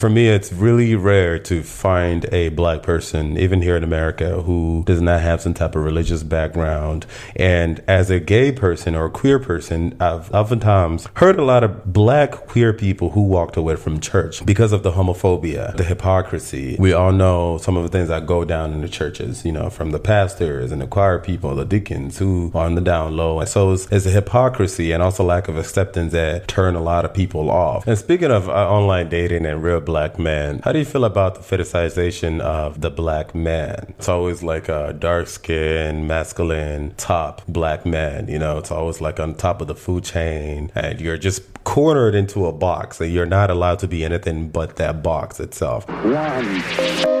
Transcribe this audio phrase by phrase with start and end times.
[0.00, 4.84] For me, it's really rare to find a black person, even here in America, who
[4.86, 7.04] does not have some type of religious background.
[7.34, 11.92] And as a gay person or a queer person, I've oftentimes heard a lot of
[11.92, 16.76] black queer people who walked away from church because of the homophobia, the hypocrisy.
[16.78, 19.68] We all know some of the things that go down in the churches, you know,
[19.68, 23.40] from the pastors and the choir people, the deacons who are on the down low.
[23.40, 27.04] And so it's, it's a hypocrisy and also lack of acceptance that turn a lot
[27.04, 27.84] of people off.
[27.84, 30.60] And speaking of uh, online dating and real black man.
[30.64, 33.94] How do you feel about the fetishization of the black man?
[33.98, 38.28] It's always like a dark skinned, masculine, top black man.
[38.28, 42.14] You know, it's always like on top of the food chain, and you're just cornered
[42.14, 45.88] into a box, and you're not allowed to be anything but that box itself.
[45.88, 47.17] One.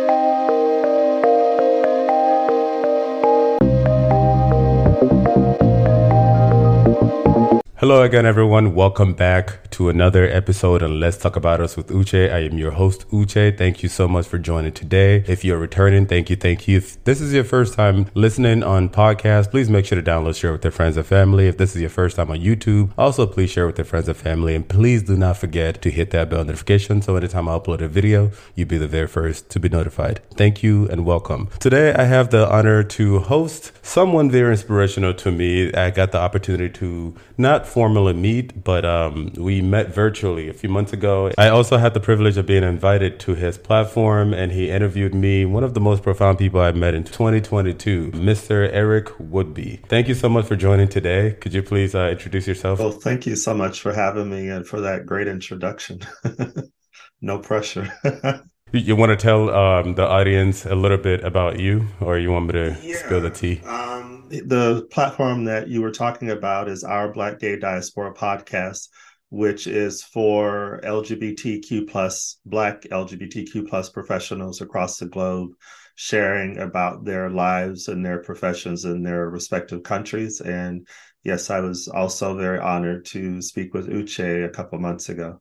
[7.80, 8.74] Hello again, everyone.
[8.74, 12.28] Welcome back to another episode on Let's Talk About Us with Uche.
[12.32, 13.56] I am your host, Uche.
[13.56, 15.22] Thank you so much for joining today.
[15.28, 16.78] If you're returning, thank you, thank you.
[16.78, 20.50] If this is your first time listening on podcast, please make sure to download, share
[20.50, 21.46] with your friends and family.
[21.46, 24.16] If this is your first time on YouTube, also please share with your friends and
[24.16, 24.56] family.
[24.56, 27.86] And please do not forget to hit that bell notification so anytime I upload a
[27.86, 30.20] video, you'll be the very first to be notified.
[30.34, 31.48] Thank you and welcome.
[31.60, 35.72] Today, I have the honor to host someone very inspirational to me.
[35.74, 40.68] I got the opportunity to not formally meet, but um, we met virtually a few
[40.68, 41.30] months ago.
[41.38, 45.44] I also had the privilege of being invited to his platform, and he interviewed me,
[45.44, 48.68] one of the most profound people I've met in 2022, Mr.
[48.72, 49.86] Eric Woodby.
[49.86, 51.36] Thank you so much for joining today.
[51.40, 52.78] Could you please uh, introduce yourself?
[52.78, 56.00] Well, thank you so much for having me and for that great introduction.
[57.20, 57.92] no pressure.
[58.70, 62.48] You want to tell um, the audience a little bit about you, or you want
[62.48, 62.96] me to yeah.
[62.96, 63.62] spill the tea?
[63.64, 68.88] Um, the platform that you were talking about is our Black Gay Diaspora podcast,
[69.30, 75.52] which is for LGBTQ plus Black LGBTQ plus professionals across the globe,
[75.94, 80.40] sharing about their lives and their professions in their respective countries.
[80.40, 80.86] And
[81.24, 85.40] yes, I was also very honored to speak with Uche a couple months ago.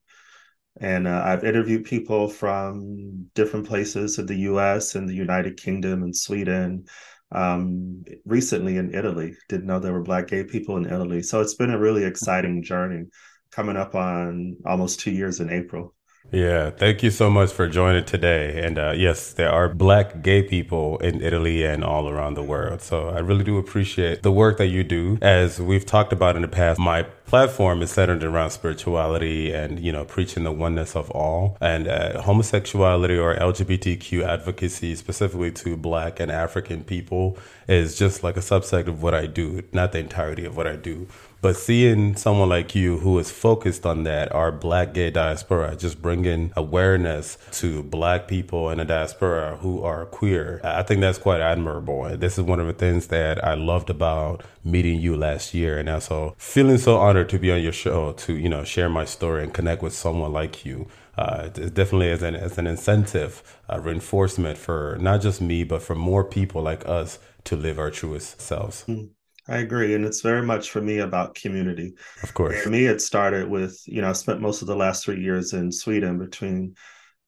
[0.80, 6.04] And uh, I've interviewed people from different places in the US and the United Kingdom
[6.04, 6.86] and Sweden.
[7.32, 11.22] Um, recently in Italy, didn't know there were Black gay people in Italy.
[11.22, 13.06] So it's been a really exciting journey
[13.52, 15.94] coming up on almost two years in April.
[16.32, 18.62] Yeah, thank you so much for joining today.
[18.62, 22.82] And uh, yes, there are black gay people in Italy and all around the world.
[22.82, 25.18] So I really do appreciate the work that you do.
[25.22, 29.92] As we've talked about in the past, my platform is centered around spirituality and, you
[29.92, 31.58] know, preaching the oneness of all.
[31.62, 37.38] And uh, homosexuality or LGBTQ advocacy, specifically to black and African people,
[37.68, 40.78] is just like a subset of what I do, not the entirety of what I
[40.78, 41.08] do.
[41.40, 46.02] But seeing someone like you who is focused on that, our black gay diaspora, just
[46.02, 51.40] bringing awareness to black people in the diaspora who are queer, I think that's quite
[51.40, 52.18] admirable.
[52.18, 55.78] This is one of the things that I loved about meeting you last year.
[55.78, 59.06] And also feeling so honored to be on your show to, you know, share my
[59.06, 60.88] story and connect with someone like you.
[61.18, 65.96] Uh, definitely as an as an incentive, uh, reinforcement for not just me, but for
[65.96, 68.86] more people like us to live our truest selves.
[68.88, 69.10] Mm.
[69.50, 69.96] I agree.
[69.96, 71.94] And it's very much for me about community.
[72.22, 72.62] Of course.
[72.62, 75.54] For me, it started with, you know, I spent most of the last three years
[75.54, 76.76] in Sweden between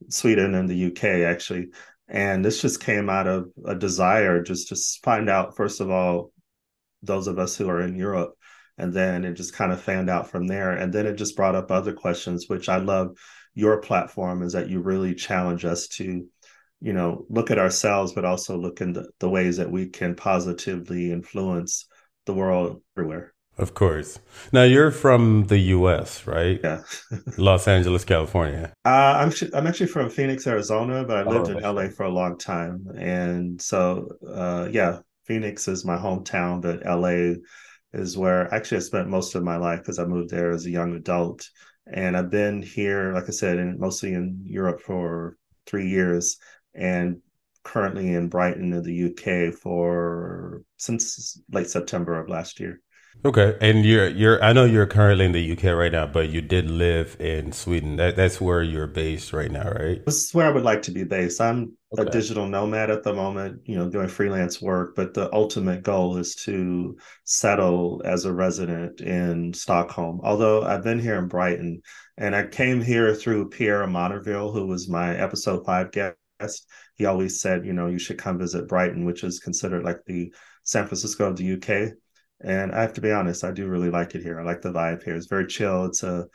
[0.09, 1.69] Sweden and the UK, actually.
[2.09, 6.33] And this just came out of a desire just to find out, first of all,
[7.03, 8.35] those of us who are in Europe.
[8.79, 10.71] And then it just kind of fanned out from there.
[10.71, 13.15] And then it just brought up other questions, which I love
[13.53, 16.25] your platform is that you really challenge us to
[16.81, 20.15] you know look at ourselves but also look in the, the ways that we can
[20.15, 21.85] positively influence
[22.25, 23.33] the world everywhere.
[23.57, 24.19] Of course.
[24.53, 26.61] Now you're from the U.S., right?
[26.63, 26.81] Yeah.
[27.37, 28.71] Los Angeles, California.
[28.85, 32.09] Uh, I'm I'm actually from Phoenix, Arizona, but I lived oh, in LA for a
[32.09, 37.41] long time, and so uh, yeah, Phoenix is my hometown, but LA
[37.93, 40.71] is where actually I spent most of my life because I moved there as a
[40.71, 41.47] young adult,
[41.91, 46.37] and I've been here, like I said, in, mostly in Europe for three years,
[46.73, 47.21] and
[47.63, 52.81] currently in Brighton in the UK for since late September of last year.
[53.25, 56.41] Okay, and you're you're I know you're currently in the UK right now, but you
[56.41, 57.97] did live in Sweden.
[57.97, 60.05] That that's where you're based right now, right?
[60.05, 61.41] This is where I would like to be based.
[61.41, 62.07] I'm okay.
[62.07, 66.15] a digital nomad at the moment, you know, doing freelance work, but the ultimate goal
[66.15, 70.21] is to settle as a resident in Stockholm.
[70.23, 71.81] Although I've been here in Brighton
[72.17, 76.15] and I came here through Pierre Monterville, who was my episode 5 guest
[76.95, 80.33] he always said, you know, you should come visit Brighton, which is considered like the
[80.63, 81.93] San Francisco of the UK.
[82.41, 84.39] And I have to be honest, I do really like it here.
[84.39, 85.15] I like the vibe here.
[85.15, 85.85] It's very chill.
[85.85, 86.25] It's a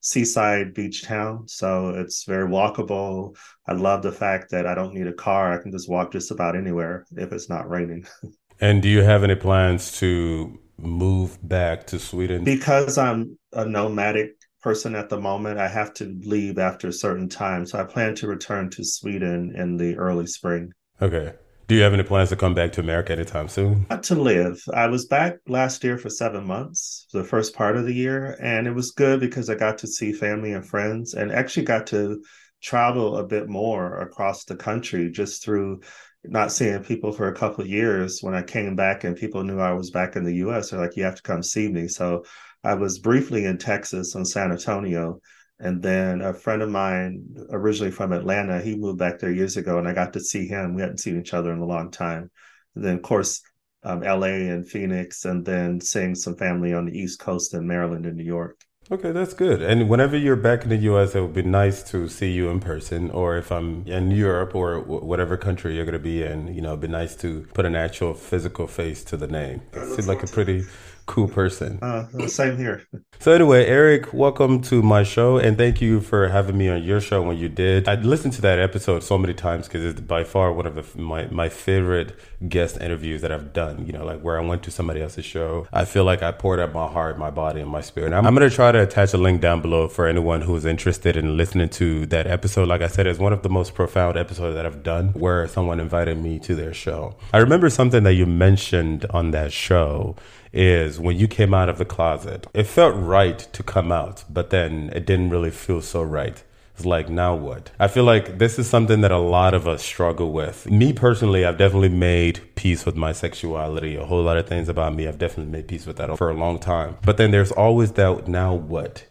[0.00, 1.48] seaside beach town.
[1.48, 3.36] So it's very walkable.
[3.66, 5.52] I love the fact that I don't need a car.
[5.52, 8.06] I can just walk just about anywhere if it's not raining.
[8.60, 12.44] And do you have any plans to move back to Sweden?
[12.44, 17.28] Because I'm a nomadic person at the moment, I have to leave after a certain
[17.28, 17.66] time.
[17.66, 20.72] So I plan to return to Sweden in the early spring.
[21.02, 21.34] Okay.
[21.66, 23.86] Do you have any plans to come back to America anytime soon?
[23.88, 24.62] Not to live.
[24.74, 28.66] I was back last year for seven months, the first part of the year, and
[28.66, 32.22] it was good because I got to see family and friends and actually got to
[32.62, 35.80] travel a bit more across the country just through
[36.22, 38.18] not seeing people for a couple of years.
[38.20, 40.96] When I came back and people knew I was back in the US, they're like,
[40.96, 41.88] you have to come see me.
[41.88, 42.24] So
[42.62, 45.20] I was briefly in Texas on San Antonio
[45.60, 49.78] and then a friend of mine, originally from Atlanta, he moved back there years ago,
[49.78, 50.74] and I got to see him.
[50.74, 52.30] We hadn't seen each other in a long time.
[52.74, 53.40] And then, of course,
[53.84, 58.06] um, LA and Phoenix, and then seeing some family on the East Coast in Maryland
[58.06, 58.58] and New York.
[58.90, 59.62] Okay, that's good.
[59.62, 62.60] And whenever you're back in the US, it would be nice to see you in
[62.60, 63.10] person.
[63.10, 66.70] Or if I'm in Europe or whatever country you're going to be in, you know,
[66.70, 69.62] it'd be nice to put an actual physical face to the name.
[69.72, 70.64] It seems like a pretty
[71.06, 71.78] cool person.
[71.82, 72.86] Uh, same here.
[73.20, 77.00] So anyway, Eric, welcome to my show, and thank you for having me on your
[77.00, 77.88] show when you did.
[77.88, 81.00] I listened to that episode so many times because it's by far one of the,
[81.00, 82.18] my my favorite
[82.48, 83.86] guest interviews that I've done.
[83.86, 85.66] You know, like where I went to somebody else's show.
[85.72, 88.12] I feel like I poured out my heart, my body, and my spirit.
[88.12, 90.64] I'm, I'm going to try to attach a link down below for anyone who is
[90.64, 92.68] interested in listening to that episode.
[92.68, 95.80] Like I said, it's one of the most profound episodes that I've done where someone
[95.80, 97.16] invited me to their show.
[97.32, 100.16] I remember something that you mentioned on that show
[100.54, 102.46] is when you came out of the closet.
[102.54, 106.42] It felt right to come out, but then it didn't really feel so right.
[106.76, 107.70] It's like, now what?
[107.78, 110.68] I feel like this is something that a lot of us struggle with.
[110.68, 113.94] Me personally, I've definitely made peace with my sexuality.
[113.94, 116.34] A whole lot of things about me, I've definitely made peace with that for a
[116.34, 116.96] long time.
[117.04, 119.06] But then there's always that, now what?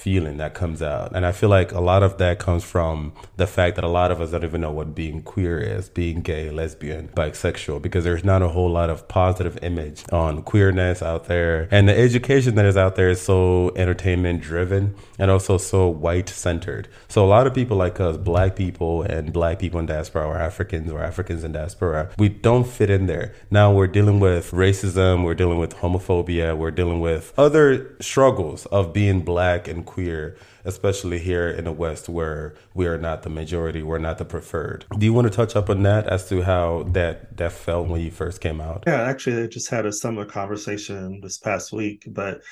[0.00, 1.14] Feeling that comes out.
[1.14, 4.10] And I feel like a lot of that comes from the fact that a lot
[4.10, 8.24] of us don't even know what being queer is, being gay, lesbian, bisexual, because there's
[8.24, 11.68] not a whole lot of positive image on queerness out there.
[11.70, 16.30] And the education that is out there is so entertainment driven and also so white
[16.30, 16.88] centered.
[17.08, 20.38] So a lot of people like us, black people and black people in diaspora or
[20.38, 23.34] Africans or Africans in diaspora, we don't fit in there.
[23.50, 28.94] Now we're dealing with racism, we're dealing with homophobia, we're dealing with other struggles of
[28.94, 33.82] being black and queer, especially here in the West where we are not the majority,
[33.82, 34.84] we're not the preferred.
[34.96, 38.00] Do you want to touch up on that as to how that that felt when
[38.00, 38.84] you first came out?
[38.86, 42.42] Yeah, actually I just had a similar conversation this past week, but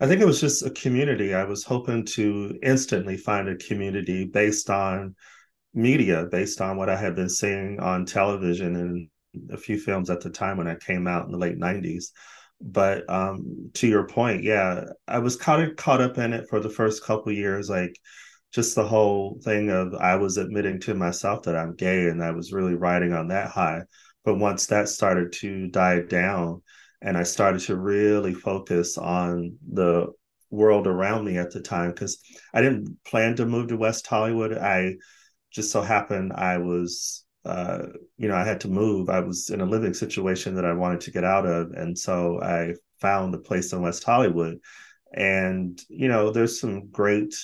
[0.00, 1.34] I think it was just a community.
[1.34, 5.14] I was hoping to instantly find a community based on
[5.74, 9.08] media, based on what I had been seeing on television and
[9.50, 12.06] a few films at the time when I came out in the late 90s.
[12.60, 16.58] But um, to your point, yeah, I was kind of caught up in it for
[16.58, 17.94] the first couple years, like
[18.52, 22.30] just the whole thing of I was admitting to myself that I'm gay, and I
[22.30, 23.82] was really riding on that high.
[24.24, 26.62] But once that started to die down,
[27.02, 30.06] and I started to really focus on the
[30.50, 32.18] world around me at the time, because
[32.54, 34.56] I didn't plan to move to West Hollywood.
[34.56, 34.94] I
[35.52, 37.86] just so happened I was uh,
[38.18, 39.08] you know, I had to move.
[39.08, 41.70] I was in a living situation that I wanted to get out of.
[41.72, 44.58] And so I found a place in West Hollywood.
[45.14, 47.34] And, you know, there's some great,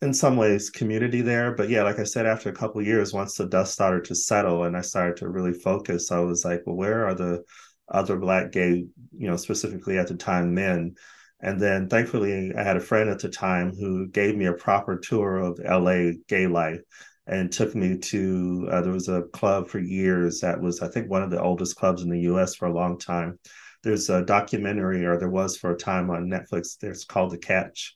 [0.00, 1.54] in some ways, community there.
[1.54, 4.64] But yeah, like I said, after a couple years, once the dust started to settle
[4.64, 7.44] and I started to really focus, I was like, well, where are the
[7.90, 8.86] other Black gay,
[9.16, 10.94] you know, specifically at the time, men?
[11.40, 14.96] And then thankfully, I had a friend at the time who gave me a proper
[14.96, 16.80] tour of LA gay life
[17.28, 21.10] and took me to uh, there was a club for years that was i think
[21.10, 23.38] one of the oldest clubs in the us for a long time.
[23.84, 27.94] There's a documentary or there was for a time on netflix it's called the catch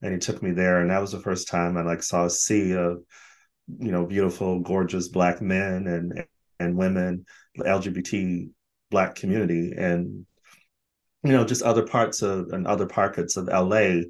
[0.00, 2.30] and he took me there and that was the first time i like saw a
[2.30, 3.02] sea of
[3.78, 6.24] you know beautiful gorgeous black men and
[6.60, 7.24] and women
[7.58, 8.48] lgbt
[8.90, 10.24] black community and
[11.24, 14.02] you know just other parts of and other pockets of la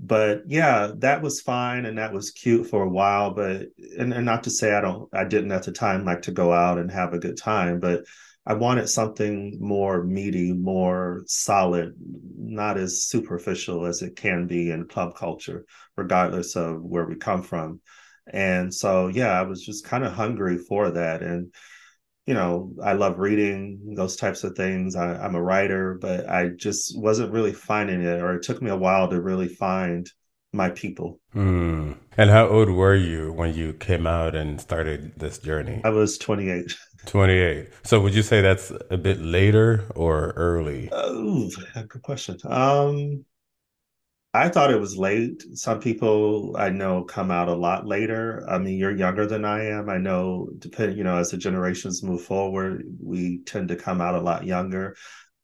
[0.00, 3.66] but yeah that was fine and that was cute for a while but
[3.98, 6.52] and, and not to say i don't i didn't at the time like to go
[6.52, 8.04] out and have a good time but
[8.46, 11.94] i wanted something more meaty more solid
[12.36, 15.64] not as superficial as it can be in club culture
[15.96, 17.80] regardless of where we come from.
[18.30, 21.52] And so yeah i was just kind of hungry for that and
[22.28, 24.94] you know, I love reading those types of things.
[24.94, 28.68] I, am a writer, but I just wasn't really finding it, or it took me
[28.68, 30.06] a while to really find
[30.52, 31.20] my people.
[31.34, 31.96] Mm.
[32.18, 35.80] And how old were you when you came out and started this journey?
[35.84, 36.76] I was 28.
[37.06, 37.70] 28.
[37.84, 40.90] So would you say that's a bit later or early?
[40.92, 41.48] Oh,
[41.88, 42.36] good question.
[42.44, 43.24] Um,
[44.34, 45.42] I thought it was late.
[45.54, 48.44] Some people I know come out a lot later.
[48.48, 49.88] I mean, you're younger than I am.
[49.88, 54.14] I know, depending, you know, as the generations move forward, we tend to come out
[54.14, 54.94] a lot younger.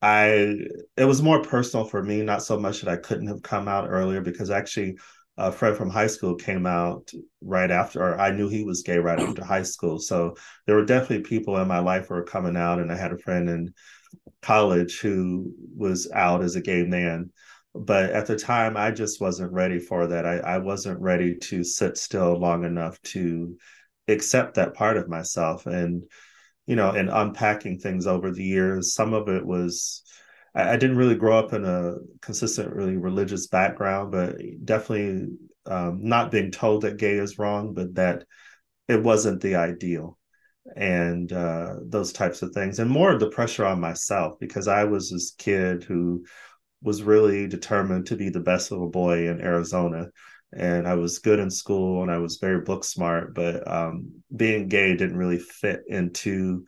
[0.02, 0.58] I
[0.98, 3.88] it was more personal for me, not so much that I couldn't have come out
[3.88, 4.98] earlier because actually
[5.38, 7.10] a friend from high school came out
[7.40, 9.98] right after, or I knew he was gay right after high school.
[9.98, 10.36] So
[10.66, 13.18] there were definitely people in my life who were coming out, and I had a
[13.18, 13.74] friend in
[14.42, 17.30] college who was out as a gay man.
[17.74, 20.24] But at the time, I just wasn't ready for that.
[20.24, 23.56] I, I wasn't ready to sit still long enough to
[24.06, 25.66] accept that part of myself.
[25.66, 26.04] And
[26.66, 28.94] you know, and unpacking things over the years.
[28.94, 30.02] Some of it was
[30.54, 36.00] I, I didn't really grow up in a consistent, really religious background, but definitely um,
[36.02, 38.24] not being told that gay is wrong, but that
[38.88, 40.18] it wasn't the ideal
[40.76, 44.84] and uh, those types of things, and more of the pressure on myself because I
[44.84, 46.24] was this kid who
[46.84, 50.10] was really determined to be the best little boy in Arizona
[50.56, 54.68] and I was good in school and I was very book smart, but um, being
[54.68, 56.64] gay didn't really fit into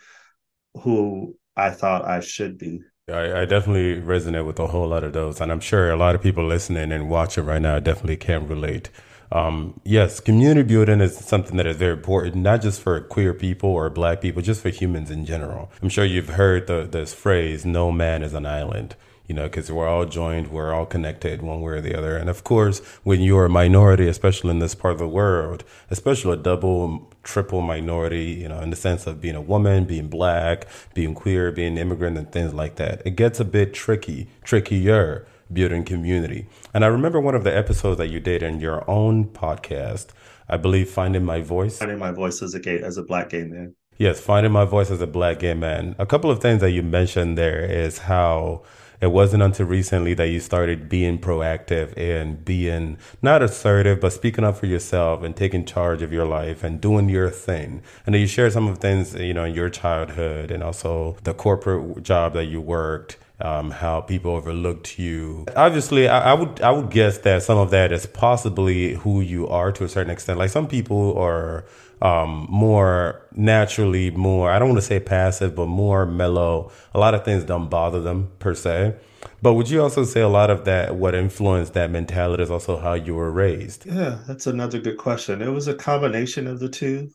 [0.82, 2.80] who I thought I should be.
[3.08, 6.16] I, I, definitely resonate with a whole lot of those, and I'm sure a lot
[6.16, 8.90] of people listening and watching right now definitely can relate.
[9.30, 13.70] Um, yes, community building is something that is very important, not just for queer people
[13.70, 15.70] or black people, just for humans in general.
[15.80, 18.96] I'm sure you've heard the, this phrase, no man is an island
[19.26, 22.16] you know, because we're all joined, we're all connected one way or the other.
[22.16, 26.34] And of course, when you're a minority, especially in this part of the world, especially
[26.34, 30.66] a double, triple minority, you know, in the sense of being a woman, being black,
[30.94, 35.84] being queer, being immigrant, and things like that, it gets a bit tricky, trickier building
[35.84, 36.46] community.
[36.74, 40.08] And I remember one of the episodes that you did in your own podcast,
[40.48, 41.78] I believe, Finding My Voice.
[41.78, 43.74] Finding My Voice as a gay, as a black gay man.
[43.98, 45.96] Yes, finding my voice as a black gay man.
[45.98, 48.62] A couple of things that you mentioned there is how
[49.00, 54.44] it wasn't until recently that you started being proactive and being not assertive, but speaking
[54.44, 57.82] up for yourself and taking charge of your life and doing your thing.
[58.04, 61.16] And then you shared some of the things, you know, in your childhood and also
[61.24, 63.18] the corporate job that you worked.
[63.38, 65.44] Um, how people overlooked you.
[65.54, 69.46] Obviously, I, I, would I would guess that some of that is possibly who you
[69.46, 70.38] are to a certain extent.
[70.38, 71.66] Like some people are
[72.02, 76.70] um, more naturally, more, I don't want to say passive, but more mellow.
[76.94, 78.96] A lot of things don't bother them per se.
[79.42, 82.78] But would you also say a lot of that, what influenced that mentality is also
[82.78, 83.86] how you were raised?
[83.86, 85.42] Yeah, that's another good question.
[85.42, 87.10] It was a combination of the two.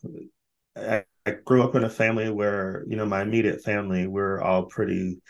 [0.76, 4.64] I, I grew up in a family where, you know, my immediate family, we're all
[4.64, 5.20] pretty,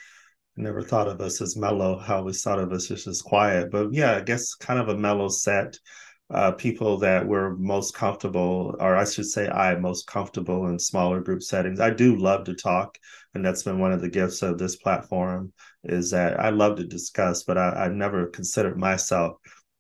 [0.57, 1.99] never thought of us as mellow.
[1.99, 3.71] How always thought of us as quiet.
[3.71, 5.79] But yeah, I guess kind of a mellow set
[6.33, 11.21] uh, people that were most comfortable, or I should say, I most comfortable in smaller
[11.21, 11.79] group settings.
[11.79, 12.97] I do love to talk,
[13.35, 15.53] and that's been one of the gifts of this platform
[15.85, 19.37] is that I love to discuss, but I, I never considered myself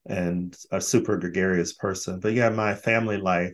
[0.06, 2.20] and a super gregarious person.
[2.20, 3.52] But yeah, my family life,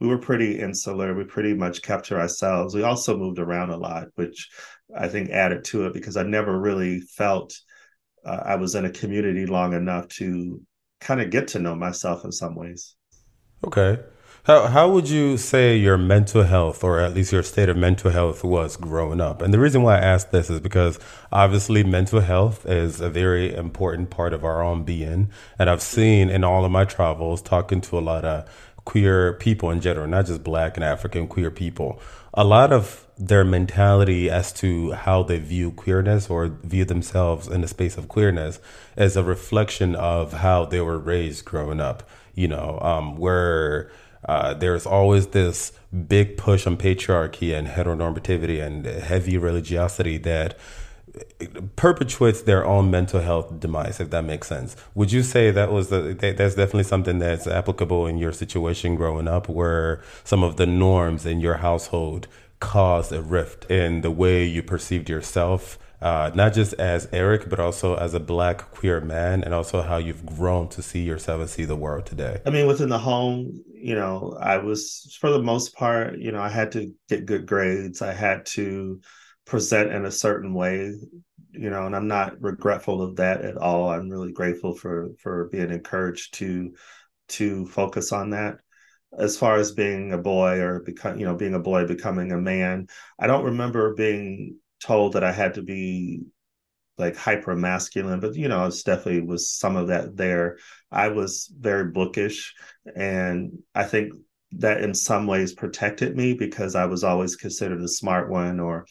[0.00, 1.14] we were pretty insular.
[1.14, 2.74] We pretty much kept to ourselves.
[2.74, 4.50] We also moved around a lot, which
[4.94, 7.58] I think added to it because I never really felt
[8.26, 10.60] uh, I was in a community long enough to
[11.04, 12.96] kind of get to know myself in some ways.
[13.64, 14.00] Okay.
[14.44, 18.10] How, how would you say your mental health, or at least your state of mental
[18.10, 19.40] health, was growing up?
[19.40, 20.98] And the reason why I ask this is because
[21.32, 25.30] obviously mental health is a very important part of our own being.
[25.58, 28.46] And I've seen in all of my travels, talking to a lot of
[28.84, 32.00] queer people in general, not just black and African queer people,
[32.32, 37.60] a lot of their mentality as to how they view queerness or view themselves in
[37.60, 38.58] the space of queerness
[38.96, 42.02] is a reflection of how they were raised growing up.
[42.34, 43.92] You know, um, where
[44.28, 45.72] uh, there's always this
[46.08, 50.58] big push on patriarchy and heteronormativity and heavy religiosity that
[51.76, 54.76] perpetuates their own mental health demise, if that makes sense.
[54.94, 59.28] Would you say that was the, that's definitely something that's applicable in your situation growing
[59.28, 62.26] up, where some of the norms in your household
[62.60, 67.60] caused a rift in the way you perceived yourself, uh, not just as Eric, but
[67.60, 71.50] also as a black queer man, and also how you've grown to see yourself and
[71.50, 72.40] see the world today?
[72.46, 76.40] I mean, within the home, you know, I was, for the most part, you know,
[76.40, 78.02] I had to get good grades.
[78.02, 79.00] I had to,
[79.46, 80.92] present in a certain way
[81.52, 83.88] you know and i'm not regretful of that at all.
[83.88, 86.74] I'm really grateful for for being encouraged to
[87.28, 88.58] to focus on that.
[89.16, 92.38] As far as being a boy or become you know being a boy becoming a
[92.38, 96.22] man i don't remember being told that i had to be
[96.98, 100.58] like hyper masculine but you know it's definitely was some of that there.
[100.90, 102.54] I was very bookish
[102.96, 104.12] and i think
[104.52, 108.86] that in some ways protected me because i was always considered a smart one or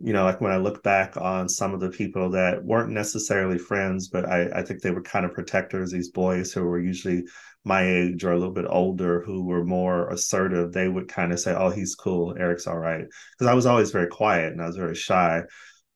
[0.00, 3.58] you know, like when I look back on some of the people that weren't necessarily
[3.58, 7.24] friends, but I, I think they were kind of protectors, these boys who were usually
[7.64, 11.40] my age or a little bit older who were more assertive, they would kind of
[11.40, 12.36] say, Oh, he's cool.
[12.38, 13.04] Eric's all right.
[13.38, 15.42] Because I was always very quiet and I was very shy.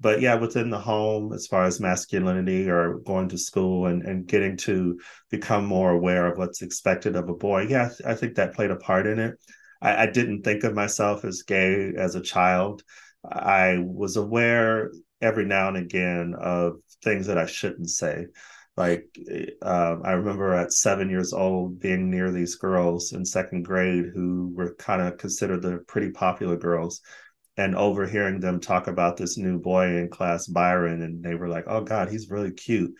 [0.00, 4.26] But yeah, within the home, as far as masculinity or going to school and, and
[4.26, 8.54] getting to become more aware of what's expected of a boy, yeah, I think that
[8.54, 9.34] played a part in it.
[9.82, 12.82] I, I didn't think of myself as gay as a child.
[13.30, 18.26] I was aware every now and again of things that I shouldn't say.
[18.76, 19.06] Like,
[19.60, 24.52] uh, I remember at seven years old being near these girls in second grade who
[24.54, 27.00] were kind of considered the pretty popular girls
[27.56, 31.64] and overhearing them talk about this new boy in class, Byron, and they were like,
[31.66, 32.94] oh God, he's really cute.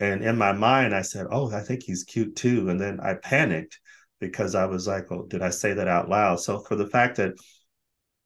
[0.00, 2.68] And in my mind, I said, oh, I think he's cute too.
[2.68, 3.78] And then I panicked
[4.18, 6.40] because I was like, oh, did I say that out loud?
[6.40, 7.34] So for the fact that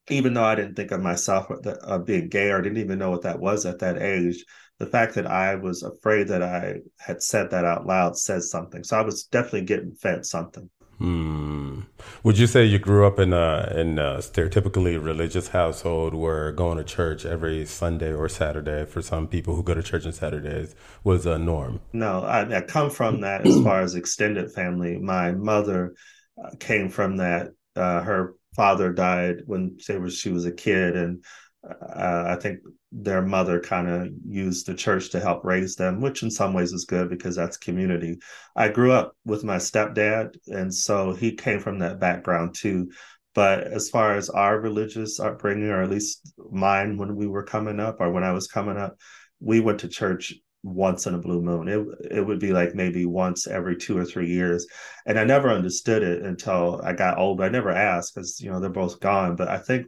[0.08, 3.22] even though I didn't think of myself uh, being gay or didn't even know what
[3.22, 4.44] that was at that age,
[4.78, 8.84] the fact that I was afraid that I had said that out loud says something.
[8.84, 10.68] So I was definitely getting fed something.
[10.98, 11.80] Hmm.
[12.22, 16.78] Would you say you grew up in a in a stereotypically religious household where going
[16.78, 20.74] to church every Sunday or Saturday for some people who go to church on Saturdays
[21.04, 21.80] was a norm?
[21.92, 24.96] No, I, I come from that as far as extended family.
[24.96, 25.94] My mother
[26.42, 27.50] uh, came from that.
[27.74, 31.24] Uh, her father died when she was she was a kid, and
[31.64, 32.60] uh, I think
[32.92, 36.72] their mother kind of used the church to help raise them, which in some ways
[36.72, 38.18] is good because that's community.
[38.54, 42.90] I grew up with my stepdad, and so he came from that background too.
[43.34, 47.80] But as far as our religious upbringing, or at least mine when we were coming
[47.80, 48.96] up, or when I was coming up,
[49.40, 50.34] we went to church
[50.66, 51.68] once in a blue moon.
[51.68, 54.66] It it would be like maybe once every two or three years,
[55.06, 57.44] and I never understood it until I got older.
[57.44, 59.36] I never asked because you know they're both gone.
[59.36, 59.86] But I think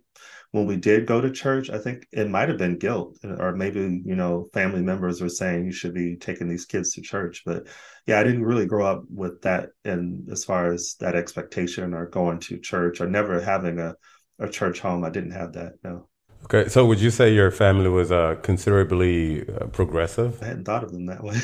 [0.52, 4.02] when we did go to church, I think it might have been guilt, or maybe
[4.04, 7.42] you know family members were saying you should be taking these kids to church.
[7.44, 7.66] But
[8.06, 12.06] yeah, I didn't really grow up with that, and as far as that expectation or
[12.06, 13.94] going to church or never having a
[14.40, 15.74] a church home, I didn't have that.
[15.82, 16.08] No.
[16.50, 20.42] Okay, so would you say your family was uh, considerably uh, progressive?
[20.42, 21.36] I hadn't thought of them that way.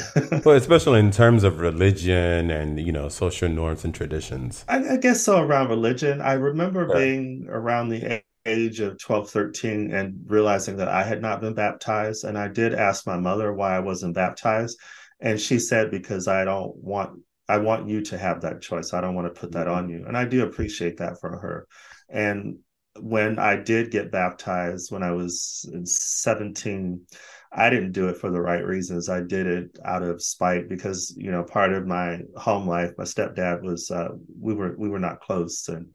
[0.45, 4.65] well, especially in terms of religion and you know social norms and traditions.
[4.67, 5.41] I, I guess so.
[5.41, 11.03] Around religion, I remember being around the age of 12, 13 and realizing that I
[11.03, 12.25] had not been baptized.
[12.25, 14.79] And I did ask my mother why I wasn't baptized.
[15.21, 18.93] And she said, because I don't want, I want you to have that choice.
[18.93, 20.05] I don't want to put that on you.
[20.07, 21.67] And I do appreciate that for her.
[22.09, 22.59] And
[23.01, 27.07] when I did get baptized when I was 17,
[27.53, 29.09] I didn't do it for the right reasons.
[29.09, 33.05] I did it out of spite because, you know, part of my home life, my
[33.05, 35.69] stepdad was, uh, we were, we were not close.
[35.69, 35.95] And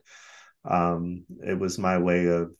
[0.65, 2.51] um, it was my way of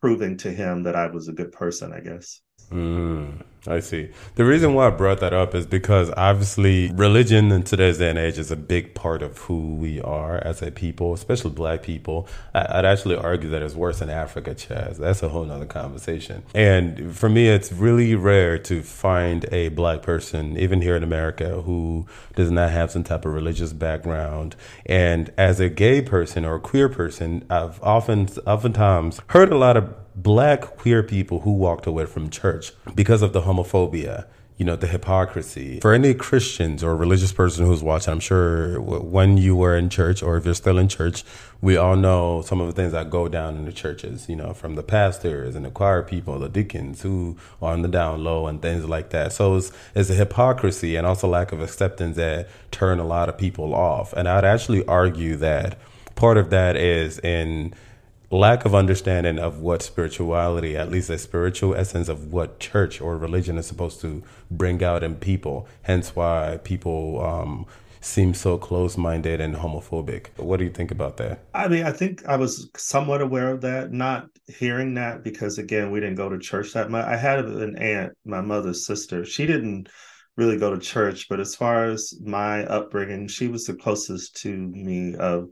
[0.00, 2.40] proving to him that I was a good person, I guess.
[2.70, 4.10] Mm, I see.
[4.34, 8.18] The reason why I brought that up is because obviously religion in today's day and
[8.18, 12.28] age is a big part of who we are as a people, especially black people.
[12.54, 14.96] I, would actually argue that it's worse in Africa, Chaz.
[14.96, 16.42] That's a whole nother conversation.
[16.54, 21.62] And for me, it's really rare to find a black person, even here in America,
[21.62, 24.56] who does not have some type of religious background.
[24.86, 29.76] And as a gay person or a queer person, I've often, oftentimes heard a lot
[29.76, 34.26] of black queer people who walked away from church because of the homophobia
[34.56, 35.80] you know the hypocrisy.
[35.80, 40.22] For any christians or religious person who's watching i'm sure when you were in church
[40.22, 41.24] or if you're still in church
[41.60, 44.54] we all know some of the things that go down in the churches you know
[44.54, 48.46] from the pastors and the choir people the deacons who are on the down low
[48.46, 49.32] and things like that.
[49.32, 53.36] So it's, it's a hypocrisy and also lack of acceptance that turn a lot of
[53.36, 54.12] people off.
[54.14, 55.78] And i'd actually argue that
[56.14, 57.74] part of that is in
[58.30, 63.16] lack of understanding of what spirituality, at least a spiritual essence of what church or
[63.16, 65.68] religion is supposed to bring out in people.
[65.82, 67.66] Hence why people um,
[68.00, 70.28] seem so close minded and homophobic.
[70.36, 71.44] What do you think about that?
[71.54, 75.90] I mean, I think I was somewhat aware of that, not hearing that because, again,
[75.90, 77.04] we didn't go to church that much.
[77.04, 79.24] I had an aunt, my mother's sister.
[79.24, 79.88] She didn't
[80.36, 84.54] really go to church, but as far as my upbringing, she was the closest to
[84.54, 85.48] me of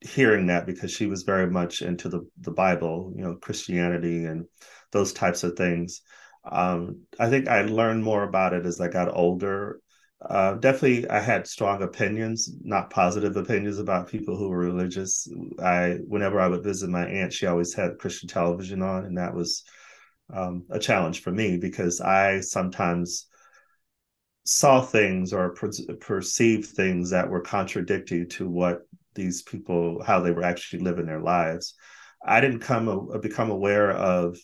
[0.00, 4.46] hearing that because she was very much into the the Bible, you know, Christianity and
[4.92, 6.02] those types of things.
[6.50, 9.80] Um, I think I learned more about it as I got older.
[10.20, 15.28] Uh, definitely, I had strong opinions, not positive opinions about people who were religious.
[15.62, 19.34] I, whenever I would visit my aunt, she always had Christian television on, and that
[19.34, 19.64] was
[20.32, 23.26] um, a challenge for me because I sometimes
[24.44, 28.85] saw things or per- perceived things that were contradictory to what
[29.16, 31.74] these people how they were actually living their lives
[32.24, 34.38] I didn't come become aware of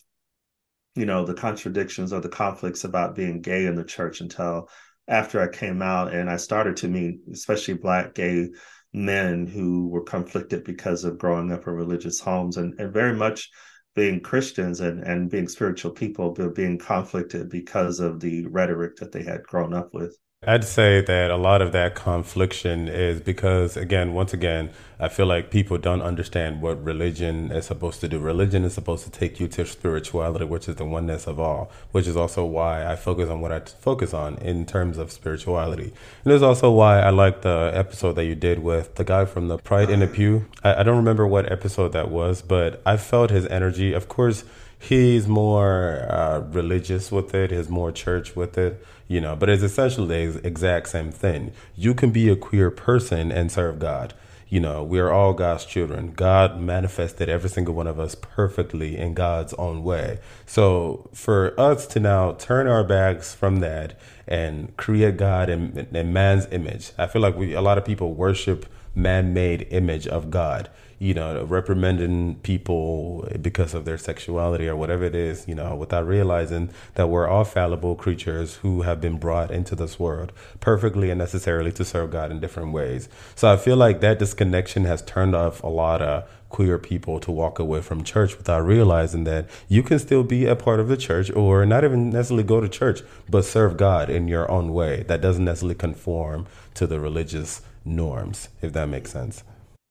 [0.95, 4.69] you know the contradictions or the conflicts about being gay in the church until
[5.07, 8.49] after I came out and I started to meet especially black gay
[8.93, 13.49] men who were conflicted because of growing up in religious homes and, and very much
[13.95, 19.11] being Christians and, and being spiritual people, but being conflicted because of the rhetoric that
[19.11, 20.17] they had grown up with.
[20.45, 25.25] I'd say that a lot of that confliction is because, again, once again, I feel
[25.25, 28.19] like people don't understand what religion is supposed to do.
[28.19, 32.07] Religion is supposed to take you to spirituality, which is the oneness of all, which
[32.07, 35.93] is also why I focus on what I focus on in terms of spirituality.
[36.23, 39.47] And it's also why I like the episode that you did with the guy from
[39.47, 40.45] the Pride in the Pew.
[40.63, 43.93] I, I don't remember what episode that was, but I felt his energy.
[43.93, 44.45] Of course,
[44.79, 49.63] he's more uh, religious with it, he's more church with it, you know, but it's
[49.63, 51.51] essentially the exact same thing.
[51.75, 54.13] You can be a queer person and serve God.
[54.49, 56.13] You know, we are all God's children.
[56.13, 60.19] God manifested every single one of us perfectly in God's own way.
[60.45, 66.13] So for us to now turn our backs from that and create God in, in
[66.13, 70.69] man's image, I feel like we a lot of people worship man-made image of God
[71.03, 76.07] you know, reprimanding people because of their sexuality or whatever it is, you know, without
[76.07, 81.19] realizing that we're all fallible creatures who have been brought into this world perfectly and
[81.19, 83.09] necessarily to serve God in different ways.
[83.35, 87.31] So I feel like that disconnection has turned off a lot of queer people to
[87.31, 90.95] walk away from church without realizing that you can still be a part of the
[90.95, 95.03] church or not even necessarily go to church, but serve God in your own way
[95.09, 99.43] that doesn't necessarily conform to the religious norms, if that makes sense.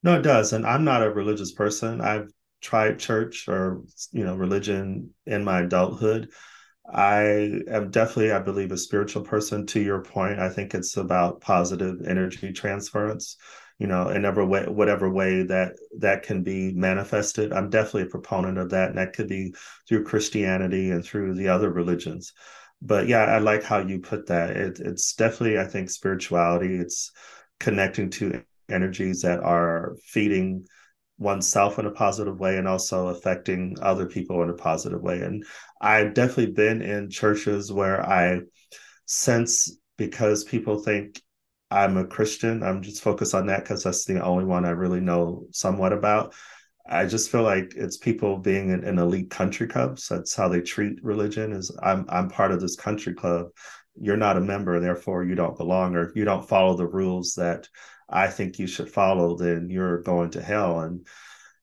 [0.03, 0.53] No, it does.
[0.53, 2.01] And I'm not a religious person.
[2.01, 6.31] I've tried church or you know religion in my adulthood.
[6.93, 9.67] I am definitely, I believe, a spiritual person.
[9.69, 13.37] To your point, I think it's about positive energy transference.
[13.79, 17.53] You know, in every way, whatever way that that can be manifested.
[17.53, 19.55] I'm definitely a proponent of that, and that could be
[19.88, 22.33] through Christianity and through the other religions.
[22.83, 24.51] But yeah, I like how you put that.
[24.57, 26.77] It, it's definitely, I think, spirituality.
[26.77, 27.12] It's
[27.61, 30.65] connecting to energies that are feeding
[31.19, 35.21] oneself in a positive way and also affecting other people in a positive way.
[35.21, 35.45] And
[35.81, 38.41] I've definitely been in churches where I
[39.07, 41.21] sense because people think
[41.71, 45.01] I'm a Christian, I'm just focused on that because that's the only one I really
[45.01, 46.35] know somewhat about.
[46.87, 50.09] I just feel like it's people being an, an elite country clubs.
[50.09, 51.53] That's how they treat religion.
[51.53, 53.47] Is I'm I'm part of this country club.
[53.95, 57.69] You're not a member, therefore you don't belong, or you don't follow the rules that
[58.12, 60.81] I think you should follow, then you're going to hell.
[60.81, 61.07] And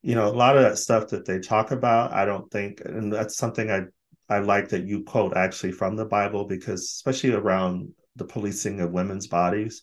[0.01, 3.12] you know, a lot of that stuff that they talk about, I don't think, and
[3.12, 3.83] that's something I
[4.29, 8.91] I like that you quote actually from the Bible because especially around the policing of
[8.91, 9.81] women's bodies,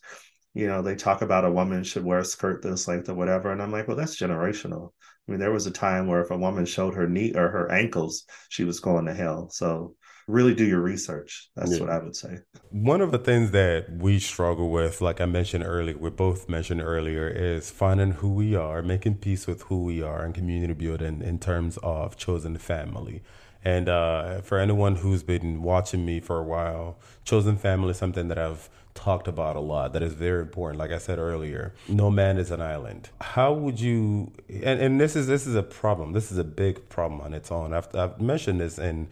[0.53, 3.51] you know, they talk about a woman should wear a skirt this length or whatever,
[3.51, 4.91] and I'm like, well, that's generational.
[5.27, 7.71] I mean, there was a time where if a woman showed her knee or her
[7.71, 9.49] ankles, she was going to hell.
[9.49, 9.95] So
[10.27, 11.49] really do your research.
[11.55, 11.79] That's yeah.
[11.79, 12.39] what I would say.
[12.69, 16.81] One of the things that we struggle with, like I mentioned earlier, we both mentioned
[16.81, 21.21] earlier, is finding who we are, making peace with who we are, and community building
[21.21, 23.23] in terms of chosen family.
[23.63, 28.27] And uh, for anyone who's been watching me for a while, chosen family is something
[28.27, 32.09] that I've talked about a lot that is very important like i said earlier no
[32.09, 36.13] man is an island how would you and, and this is this is a problem
[36.13, 39.07] this is a big problem on its own i've, I've mentioned this in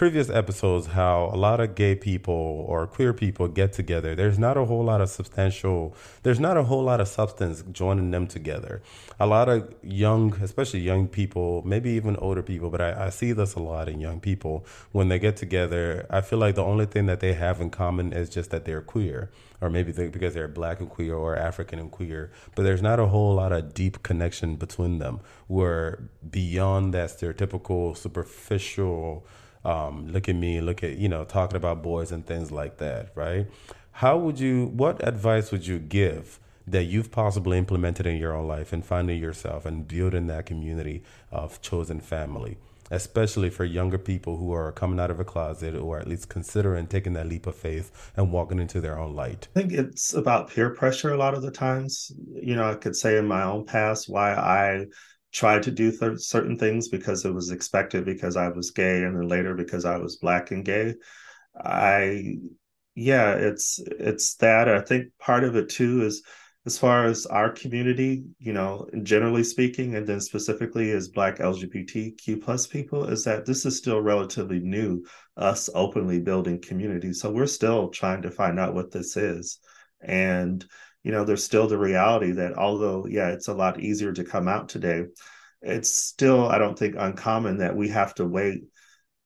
[0.00, 4.14] previous episodes how a lot of gay people or queer people get together.
[4.14, 8.10] There's not a whole lot of substantial, there's not a whole lot of substance joining
[8.10, 8.80] them together.
[9.18, 13.32] A lot of young, especially young people, maybe even older people, but I, I see
[13.32, 14.64] this a lot in young people.
[14.92, 18.14] When they get together, I feel like the only thing that they have in common
[18.14, 19.30] is just that they're queer.
[19.60, 22.98] Or maybe they, because they're black and queer or African and queer, but there's not
[22.98, 25.20] a whole lot of deep connection between them.
[25.48, 29.26] Where beyond that stereotypical, superficial,
[29.64, 33.12] um, look at me, look at, you know, talking about boys and things like that,
[33.14, 33.46] right?
[33.92, 38.46] How would you, what advice would you give that you've possibly implemented in your own
[38.46, 42.56] life and finding yourself and building that community of chosen family?
[42.90, 46.86] especially for younger people who are coming out of a closet or at least considering
[46.86, 49.48] taking that leap of faith and walking into their own light?
[49.54, 52.12] I think it's about peer pressure a lot of the times.
[52.34, 54.86] You know, I could say in my own past why I
[55.32, 59.16] tried to do th- certain things because it was expected because I was gay and
[59.16, 60.94] then later because I was black and gay.
[61.56, 62.36] I
[62.94, 64.68] yeah, it's it's that.
[64.68, 66.22] I think part of it too is
[66.66, 72.42] as far as our community, you know, generally speaking, and then specifically as Black LGBTQ
[72.42, 75.04] plus people, is that this is still relatively new,
[75.38, 77.12] us openly building community.
[77.14, 79.58] So we're still trying to find out what this is.
[80.02, 80.64] And
[81.02, 84.48] you know, there's still the reality that although, yeah, it's a lot easier to come
[84.48, 85.04] out today,
[85.62, 88.64] it's still, I don't think, uncommon that we have to wait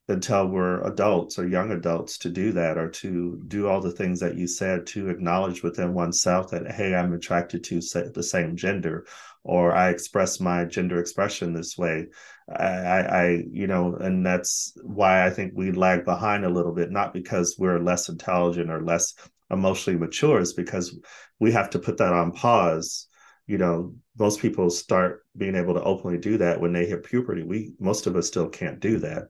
[0.08, 4.20] until we're adults or young adults to do that or to do all the things
[4.20, 7.80] that you said to acknowledge within oneself that hey i'm attracted to
[8.12, 9.06] the same gender
[9.44, 12.06] or i express my gender expression this way.
[12.54, 16.90] I, I you know and that's why i think we lag behind a little bit
[16.90, 19.14] not because we're less intelligent or less
[19.54, 20.98] emotionally mature is because
[21.40, 23.08] we have to put that on pause.
[23.46, 27.42] You know most people start being able to openly do that when they hit puberty.
[27.42, 29.24] We most of us still can't do that.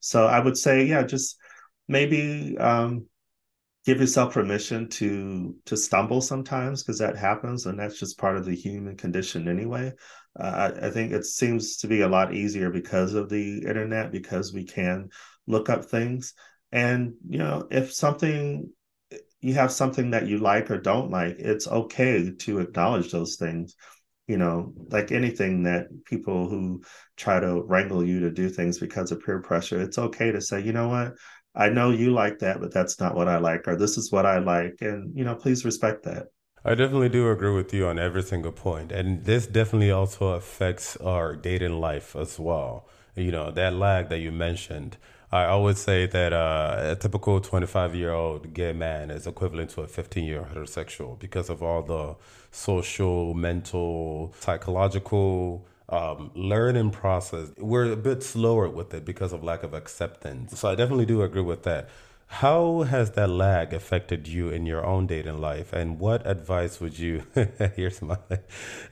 [0.00, 1.36] So I would say, yeah, just
[1.88, 3.06] maybe um,
[3.84, 8.44] give yourself permission to to stumble sometimes because that happens, and that's just part of
[8.44, 9.92] the human condition anyway.
[10.38, 14.12] Uh, I, I think it seems to be a lot easier because of the internet
[14.12, 15.10] because we can
[15.46, 16.34] look up things,
[16.70, 18.70] and you know, if something
[19.42, 23.76] you have something that you like or don't like, it's okay to acknowledge those things
[24.28, 26.82] you know, like anything that people who
[27.16, 30.60] try to wrangle you to do things because of peer pressure, it's okay to say,
[30.60, 31.14] you know what,
[31.54, 34.24] I know you like that, but that's not what I like, or this is what
[34.24, 34.76] I like.
[34.80, 36.28] And, you know, please respect that.
[36.64, 38.92] I definitely do agree with you on every single point.
[38.92, 42.88] And this definitely also affects our dating life as well.
[43.16, 44.96] You know, that lag that you mentioned.
[45.32, 49.80] I always say that uh, a typical 25 year old gay man is equivalent to
[49.80, 52.16] a 15 year heterosexual because of all the
[52.50, 57.48] social, mental, psychological um, learning process.
[57.56, 60.60] We're a bit slower with it because of lack of acceptance.
[60.60, 61.88] So I definitely do agree with that.
[62.26, 65.72] How has that lag affected you in your own dating life?
[65.72, 67.24] And what advice would you,
[67.76, 68.18] here's my,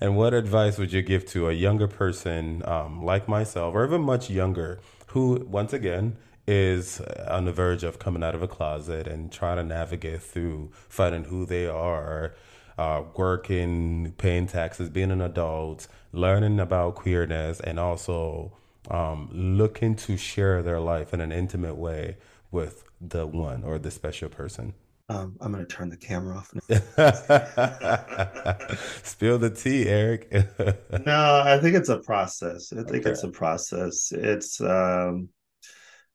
[0.00, 4.00] and what advice would you give to a younger person um, like myself or even
[4.00, 9.07] much younger who, once again, is on the verge of coming out of a closet
[9.07, 12.35] and trying to navigate through finding who they are,
[12.79, 18.53] uh, working, paying taxes, being an adult, learning about queerness, and also
[18.90, 22.16] um, looking to share their life in an intimate way
[22.50, 24.74] with the one or the special person.
[25.09, 26.53] Um, I'm going to turn the camera off.
[29.03, 30.31] Spill the tea, Eric.
[31.05, 32.72] no, I think it's a process.
[32.72, 33.11] I think okay.
[33.11, 34.12] it's a process.
[34.12, 35.29] It's um,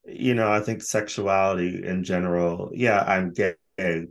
[0.06, 3.56] you know, I think sexuality in general, yeah, I'm gay,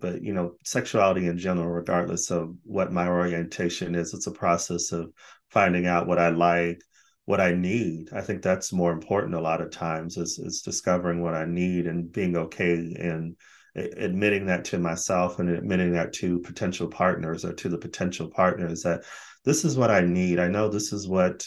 [0.01, 4.93] but you know, sexuality in general, regardless of what my orientation is, it's a process
[4.93, 5.13] of
[5.51, 6.81] finding out what I like,
[7.25, 8.09] what I need.
[8.13, 11.87] I think that's more important a lot of times is is discovering what I need
[11.87, 13.37] and being okay and
[13.77, 18.83] admitting that to myself and admitting that to potential partners or to the potential partners
[18.83, 19.03] that
[19.45, 20.39] this is what I need.
[20.39, 21.45] I know this is what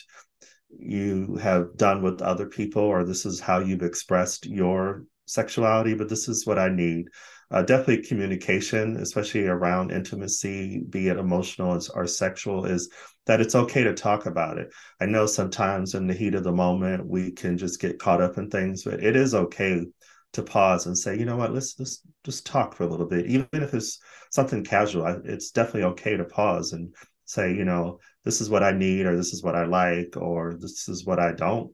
[0.70, 6.10] you have done with other people or this is how you've expressed your sexuality but
[6.10, 7.08] this is what i need.
[7.50, 12.90] Uh, definitely communication especially around intimacy be it emotional or sexual is
[13.26, 14.70] that it's okay to talk about it.
[15.02, 18.38] I know sometimes in the heat of the moment we can just get caught up
[18.38, 19.86] in things but it is okay
[20.34, 21.54] to pause and say you know what?
[21.54, 23.28] Let's just just talk for a little bit.
[23.28, 24.00] Even if it's
[24.32, 26.94] something casual it's definitely okay to pause and
[27.28, 30.58] say, you know, this is what I need, or this is what I like, or
[30.60, 31.72] this is what I don't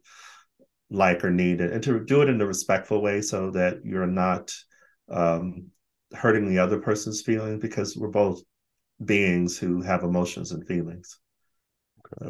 [0.91, 4.53] like or need, and to do it in a respectful way so that you're not
[5.09, 5.71] um,
[6.13, 8.39] hurting the other person's feelings because we're both
[9.03, 11.19] beings who have emotions and feelings.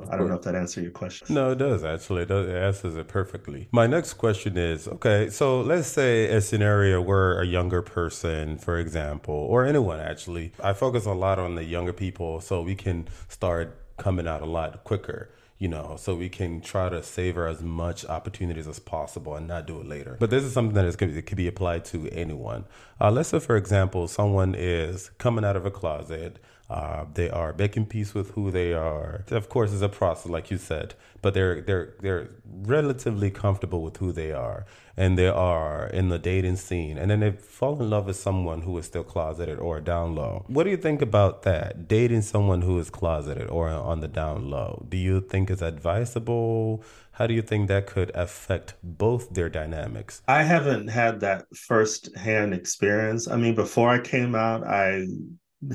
[0.09, 1.27] I don't know if that answers your question.
[1.29, 2.21] No, it does actually.
[2.21, 3.67] It, does, it answers it perfectly.
[3.73, 8.79] My next question is okay, so let's say a scenario where a younger person, for
[8.79, 13.09] example, or anyone actually, I focus a lot on the younger people so we can
[13.27, 15.29] start coming out a lot quicker
[15.63, 19.65] you know, so we can try to savor as much opportunities as possible and not
[19.65, 20.17] do it later.
[20.19, 22.65] But this is something that is it could be applied to anyone.
[22.99, 27.53] Uh, let's say, for example, someone is coming out of a closet uh, they are
[27.57, 29.25] making peace with who they are.
[29.29, 33.97] Of course, it's a process, like you said, but they're they're they're relatively comfortable with
[33.97, 37.89] who they are, and they are in the dating scene, and then they fall in
[37.89, 40.45] love with someone who is still closeted or down low.
[40.47, 41.87] What do you think about that?
[41.87, 44.85] Dating someone who is closeted or on the down low.
[44.89, 46.83] Do you think it's advisable?
[47.11, 50.21] How do you think that could affect both their dynamics?
[50.27, 53.27] I haven't had that first hand experience.
[53.27, 55.05] I mean, before I came out, I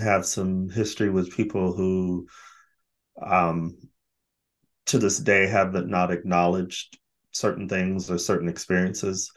[0.00, 2.26] have some history with people who
[3.22, 3.76] um
[4.86, 6.98] to this day have not acknowledged
[7.32, 9.30] certain things or certain experiences.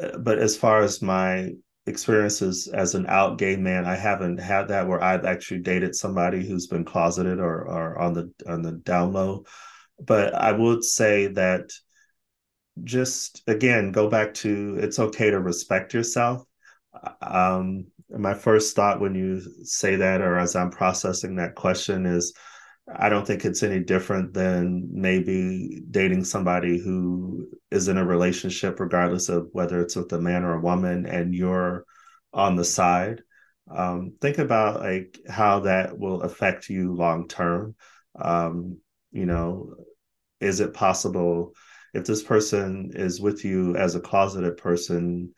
[0.00, 1.50] Uh, but as far as my
[1.86, 6.46] experiences as an out gay man i haven't had that where i've actually dated somebody
[6.46, 9.44] who's been closeted or, or on the on the down low.
[9.98, 11.70] But i would say that
[12.84, 16.44] just again go back to it's okay to respect yourself.
[17.22, 17.86] Um
[18.18, 22.32] my first thought when you say that or as i'm processing that question is
[22.92, 28.80] I don't think it's any different than maybe dating somebody who is in a relationship,
[28.80, 31.84] regardless of whether it's with a man or a woman, and you're
[32.32, 33.22] on the side.
[33.70, 37.76] Um, think about like how that will affect you long term.
[38.20, 38.78] Um,
[39.12, 39.74] you know,
[40.40, 41.54] is it possible
[41.94, 45.32] if this person is with you as a closeted person?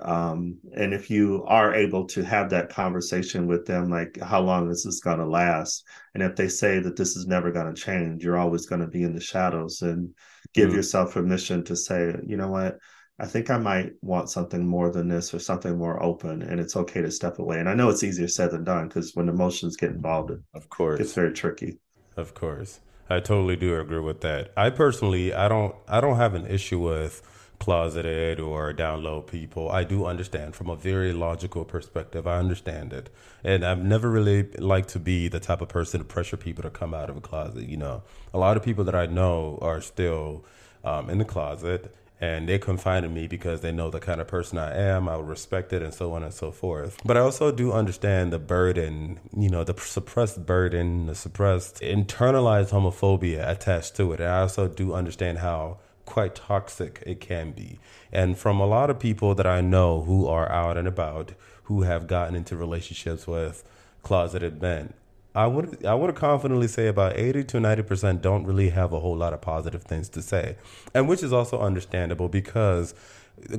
[0.00, 4.70] Um, and if you are able to have that conversation with them like how long
[4.70, 5.84] is this going to last?
[6.14, 8.86] And if they say that this is never going to change you're always going to
[8.86, 9.82] be in the shadows.
[9.82, 10.10] And
[10.52, 10.76] give mm-hmm.
[10.76, 12.78] yourself permission to say you know what?
[13.18, 16.76] I think i might want something more than this or something more open and it's
[16.76, 17.60] okay to step away.
[17.60, 21.00] And i know it's easier said than done because when emotions get involved of course.
[21.00, 21.78] it's very tricky.
[22.16, 22.80] Of course.
[23.10, 24.52] I totally do agree with that.
[24.56, 27.22] I personally i don't i don't have an issue with
[27.64, 29.70] closeted or down low people.
[29.70, 32.26] I do understand from a very logical perspective.
[32.26, 33.08] I understand it.
[33.42, 36.68] And I've never really liked to be the type of person to pressure people to
[36.68, 37.66] come out of a closet.
[37.66, 38.02] You know,
[38.34, 40.44] a lot of people that I know are still
[40.84, 44.28] um, in the closet and they confide in me because they know the kind of
[44.28, 45.08] person I am.
[45.08, 46.98] I would respect it and so on and so forth.
[47.02, 52.70] But I also do understand the burden, you know, the suppressed burden, the suppressed internalized
[52.70, 54.20] homophobia attached to it.
[54.20, 57.78] And I also do understand how quite toxic it can be.
[58.12, 61.32] And from a lot of people that I know who are out and about
[61.64, 63.64] who have gotten into relationships with
[64.02, 64.94] closeted men,
[65.34, 69.16] I would I would confidently say about 80 to 90% don't really have a whole
[69.16, 70.56] lot of positive things to say.
[70.94, 72.94] And which is also understandable because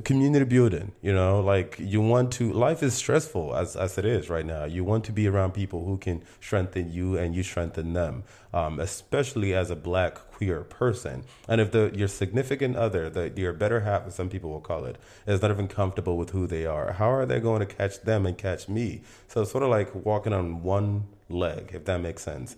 [0.04, 4.28] community building you know like you want to life is stressful as, as it is
[4.30, 4.64] right now.
[4.64, 8.80] You want to be around people who can strengthen you and you strengthen them um,
[8.80, 11.24] especially as a black queer person.
[11.46, 14.96] And if the your significant other the your better half some people will call it
[15.26, 18.24] is not even comfortable with who they are how are they going to catch them
[18.26, 19.02] and catch me?
[19.28, 22.56] So it's sort of like walking on one leg if that makes sense.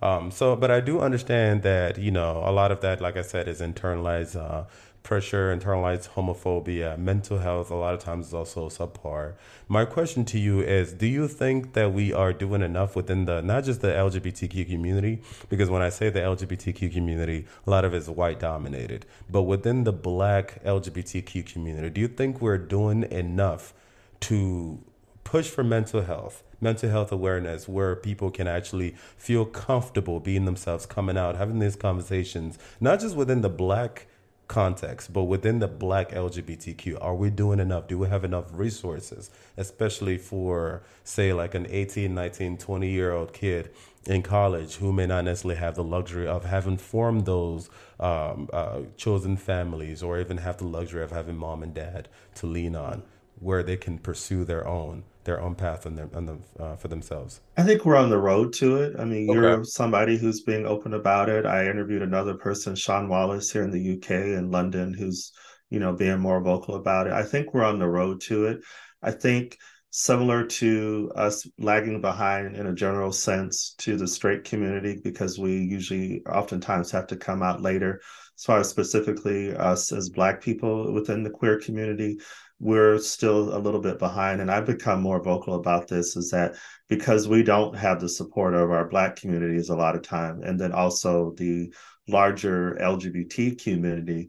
[0.00, 3.22] Um, so but i do understand that you know a lot of that like i
[3.22, 4.62] said is internalized uh,
[5.02, 9.34] pressure, internalized homophobia, mental health, a lot of times is also subpar.
[9.68, 13.40] My question to you is Do you think that we are doing enough within the,
[13.40, 17.94] not just the LGBTQ community, because when I say the LGBTQ community, a lot of
[17.94, 23.04] it is white dominated, but within the black LGBTQ community, do you think we're doing
[23.04, 23.74] enough
[24.20, 24.78] to
[25.24, 26.42] push for mental health?
[26.60, 31.76] mental health awareness where people can actually feel comfortable being themselves, coming out, having these
[31.76, 34.06] conversations, not just within the black
[34.48, 37.86] context, but within the black LGBTQ, are we doing enough?
[37.86, 43.32] Do we have enough resources, especially for, say, like an 18, 19, 20 year old
[43.32, 43.70] kid
[44.06, 47.68] in college who may not necessarily have the luxury of having formed those
[48.00, 52.46] um, uh, chosen families or even have the luxury of having mom and dad to
[52.46, 53.02] lean on
[53.40, 55.04] where they can pursue their own?
[55.28, 57.42] their own path and their, and the, uh, for themselves?
[57.58, 58.94] I think we're on the road to it.
[58.98, 59.38] I mean, okay.
[59.38, 61.44] you're somebody who's being open about it.
[61.44, 65.32] I interviewed another person, Sean Wallace, here in the UK in London, who's
[65.68, 67.12] you know being more vocal about it.
[67.12, 68.60] I think we're on the road to it.
[69.02, 69.58] I think
[69.90, 75.58] similar to us lagging behind in a general sense to the straight community because we
[75.58, 78.00] usually oftentimes have to come out later
[78.36, 82.18] as far as specifically us as black people within the queer community
[82.60, 86.56] we're still a little bit behind and i've become more vocal about this is that
[86.88, 90.58] because we don't have the support of our black communities a lot of time and
[90.58, 91.72] then also the
[92.08, 94.28] larger lgbt community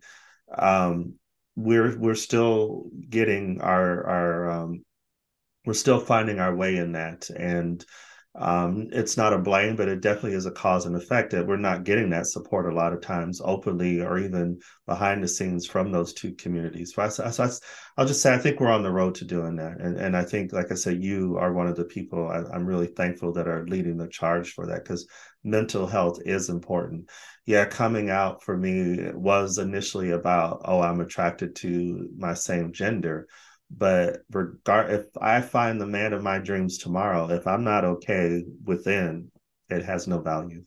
[0.58, 1.14] um,
[1.56, 4.84] we're we're still getting our our um,
[5.66, 7.30] we're still finding our way in that.
[7.30, 7.86] And
[8.36, 11.58] um, it's not a blame, but it definitely is a cause and effect that we're
[11.58, 15.92] not getting that support a lot of times openly or even behind the scenes from
[15.92, 16.94] those two communities.
[16.94, 17.50] So, I, so I,
[17.98, 20.24] I'll just say I think we're on the road to doing that, and and I
[20.24, 23.48] think, like I said, you are one of the people I, I'm really thankful that
[23.48, 25.08] are leading the charge for that because
[25.44, 27.10] mental health is important.
[27.46, 33.28] Yeah, coming out for me was initially about oh I'm attracted to my same gender
[33.70, 38.44] but regard if I find the man of my dreams tomorrow, if I'm not okay
[38.64, 39.32] within,
[39.70, 40.64] it has no value.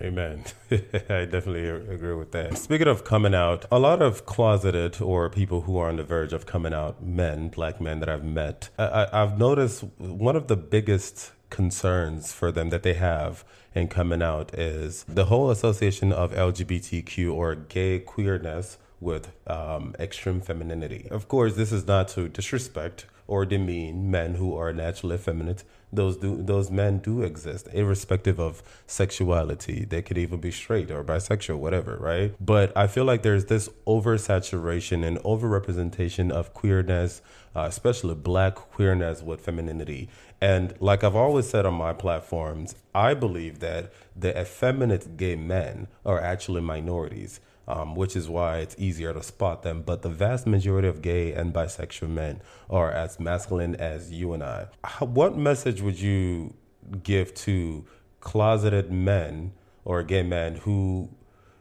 [0.00, 0.44] Amen.
[0.70, 2.56] I definitely agree with that.
[2.56, 6.32] Speaking of coming out, a lot of closeted or people who are on the verge
[6.32, 10.56] of coming out men, black men that I've met, I, have noticed one of the
[10.56, 13.44] biggest concerns for them that they have
[13.74, 20.40] in coming out is the whole association of LGBTQ or gay queerness with um, extreme
[20.40, 21.08] femininity.
[21.10, 25.62] Of course, this is not to disrespect or demean men who are naturally effeminate.
[25.92, 29.84] Those do those men do exist, irrespective of sexuality.
[29.84, 32.34] They could even be straight or bisexual, whatever, right?
[32.40, 37.22] But I feel like there's this oversaturation and overrepresentation of queerness,
[37.54, 40.08] uh, especially black queerness with femininity.
[40.40, 45.88] And like I've always said on my platforms, I believe that the effeminate gay men
[46.04, 49.82] are actually minorities um, which is why it's easier to spot them.
[49.82, 54.42] But the vast majority of gay and bisexual men are as masculine as you and
[54.42, 54.68] I.
[54.82, 56.54] How, what message would you
[57.02, 57.84] give to
[58.20, 59.52] closeted men
[59.84, 61.10] or gay men who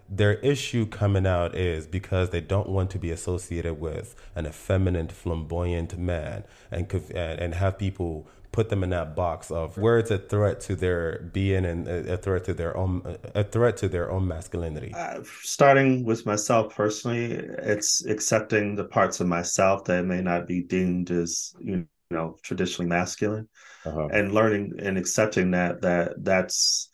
[0.10, 5.12] their issue coming out is because they don't want to be associated with an effeminate,
[5.12, 10.18] flamboyant man and and have people put them in that box of where it's a
[10.18, 14.28] threat to their being and a threat to their own a threat to their own
[14.28, 20.48] masculinity uh, starting with myself personally it's accepting the parts of myself that may not
[20.48, 23.48] be deemed as you know traditionally masculine
[23.86, 24.08] uh-huh.
[24.08, 26.90] and learning and accepting that that that's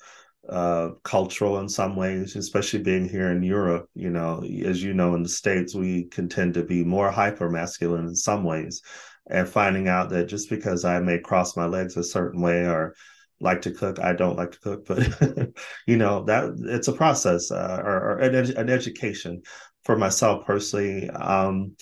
[0.49, 3.89] uh, cultural in some ways, especially being here in Europe.
[3.95, 7.49] You know, as you know, in the States, we can tend to be more hyper
[7.49, 8.81] masculine in some ways
[9.27, 12.95] and finding out that just because I may cross my legs a certain way or
[13.39, 15.53] like to cook, I don't like to cook, but
[15.87, 19.41] you know that it's a process uh, or, or an, ed- an, education
[19.83, 21.09] for myself personally.
[21.09, 21.75] Um,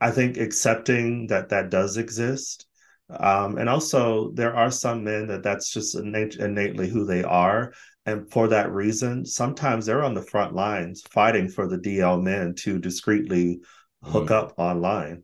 [0.00, 2.66] I think accepting that that does exist.
[3.10, 7.72] Um, and also, there are some men that that's just innate, innately who they are.
[8.04, 12.54] And for that reason, sometimes they're on the front lines fighting for the DL men
[12.56, 13.60] to discreetly
[14.02, 14.32] hook mm-hmm.
[14.34, 15.22] up online,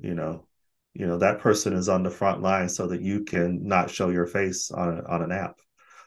[0.00, 0.46] you know
[0.94, 4.10] you know that person is on the front line so that you can not show
[4.10, 5.58] your face on, a, on an app.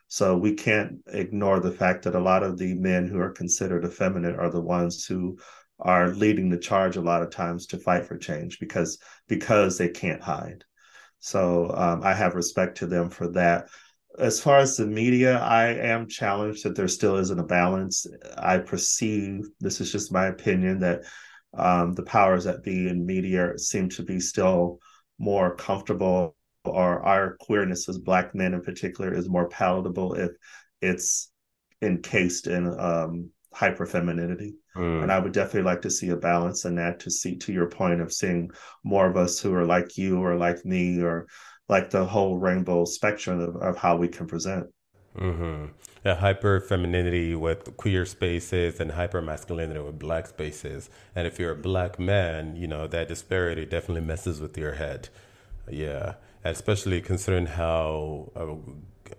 [0.07, 3.83] So we can't ignore the fact that a lot of the men who are considered
[3.83, 5.38] effeminate are the ones who
[5.79, 9.89] are leading the charge a lot of times to fight for change because because they
[9.89, 10.63] can't hide.
[11.19, 13.67] So um, i have respect to them for that.
[14.17, 18.07] As far as the media i am challenged that there still isn't a balance.
[18.38, 21.03] I perceive this is just my opinion that
[21.55, 24.79] um, the powers that be in media seem to be still
[25.19, 26.35] more comfortable
[26.65, 30.31] or our queerness as black men in particular is more palatable if
[30.81, 31.31] it's
[31.81, 35.01] encased in um, hyper femininity mm.
[35.01, 37.69] and i would definitely like to see a balance in that to see to your
[37.69, 38.49] point of seeing
[38.83, 41.25] more of us who are like you or like me or
[41.69, 44.67] like the whole rainbow spectrum of, of how we can present
[45.18, 45.65] Mm-hmm.
[46.05, 50.89] Yeah, hyper femininity with queer spaces and hyper masculinity with black spaces.
[51.15, 55.09] And if you're a black man, you know, that disparity definitely messes with your head.
[55.70, 56.15] Yeah.
[56.43, 58.55] Especially considering how uh,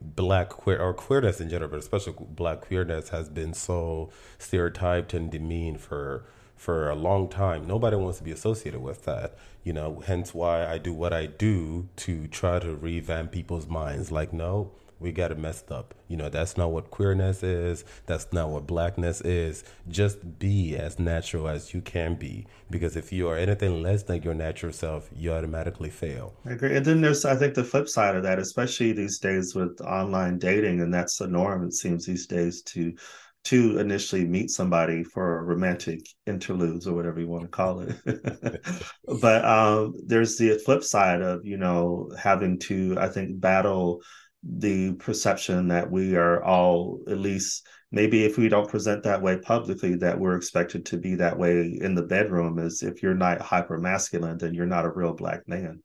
[0.00, 5.30] black queer or queerness in general, but especially black queerness has been so stereotyped and
[5.30, 6.24] demeaned for
[6.56, 7.66] for a long time.
[7.66, 11.26] Nobody wants to be associated with that, you know, hence why I do what I
[11.26, 14.10] do to try to revamp people's minds.
[14.10, 15.94] Like, no, we got it messed up.
[16.08, 17.84] You know, that's not what queerness is.
[18.06, 19.64] That's not what blackness is.
[19.88, 22.46] Just be as natural as you can be.
[22.70, 26.34] Because if you are anything less than your natural self, you automatically fail.
[26.44, 26.76] I agree.
[26.76, 30.38] And then there's, I think, the flip side of that, especially these days with online
[30.38, 32.94] dating, and that's the norm, it seems, these days to
[33.44, 37.96] to initially meet somebody for romantic interludes or whatever you want to call it.
[39.22, 44.02] but um, there's the flip side of, you know, having to, I think, battle
[44.42, 49.36] the perception that we are all at least maybe if we don't present that way
[49.36, 53.40] publicly that we're expected to be that way in the bedroom is if you're not
[53.40, 55.82] hyper masculine then you're not a real black man.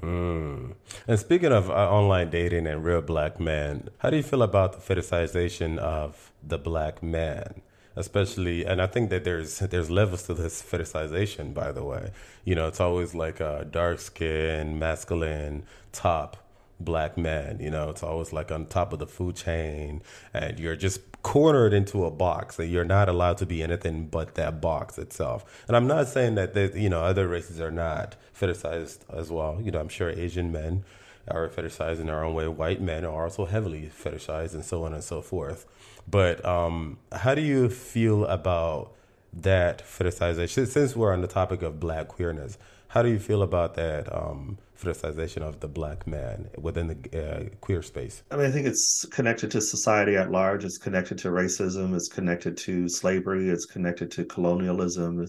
[0.00, 0.76] Mm.
[1.08, 4.72] and speaking of uh, online dating and real black men how do you feel about
[4.72, 7.60] the fetishization of the black man?
[7.96, 12.12] Especially and i think that there's there's levels to this fetishization by the way.
[12.44, 16.38] You know it's always like a dark skin masculine top
[16.80, 17.58] black man.
[17.60, 20.02] You know, it's always like on top of the food chain,
[20.34, 24.34] and you're just cornered into a box that you're not allowed to be anything but
[24.36, 25.64] that box itself.
[25.68, 29.60] And I'm not saying that they, you know other races are not fetishized as well.
[29.62, 30.84] You know, I'm sure Asian men
[31.28, 32.48] are fetishized in their own way.
[32.48, 35.66] White men are also heavily fetishized, and so on and so forth.
[36.08, 38.92] But um, how do you feel about
[39.32, 40.66] that fetishization?
[40.66, 42.58] Since we're on the topic of black queerness,
[42.88, 47.56] how do you feel about that um, fetishization of the black man within the uh,
[47.60, 48.22] queer space?
[48.30, 50.64] I mean, I think it's connected to society at large.
[50.64, 51.94] It's connected to racism.
[51.94, 53.48] It's connected to slavery.
[53.48, 55.26] It's connected to colonialism.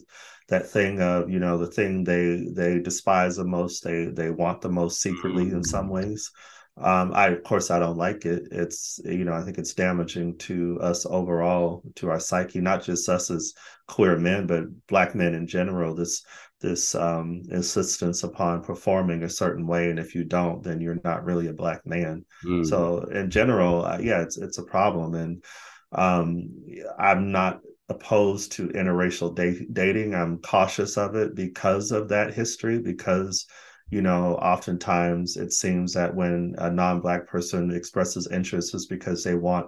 [0.47, 4.61] That thing of you know the thing they they despise the most, they they want
[4.61, 6.29] the most secretly in some ways.
[6.77, 8.47] Um, I of course I don't like it.
[8.51, 13.07] It's you know I think it's damaging to us overall, to our psyche, not just
[13.09, 13.53] us as
[13.87, 15.93] queer men, but black men in general.
[15.93, 16.23] This
[16.61, 21.25] this um, insistence upon performing a certain way, and if you don't, then you're not
[21.25, 22.25] really a black man.
[22.45, 22.65] Mm.
[22.65, 25.43] So in general, uh, yeah, it's it's a problem, and
[25.91, 26.49] um,
[26.97, 27.59] I'm not
[27.89, 30.15] opposed to interracial da- dating.
[30.15, 33.45] I'm cautious of it because of that history, because
[33.89, 39.35] you know, oftentimes it seems that when a non-black person expresses interest is because they
[39.35, 39.67] want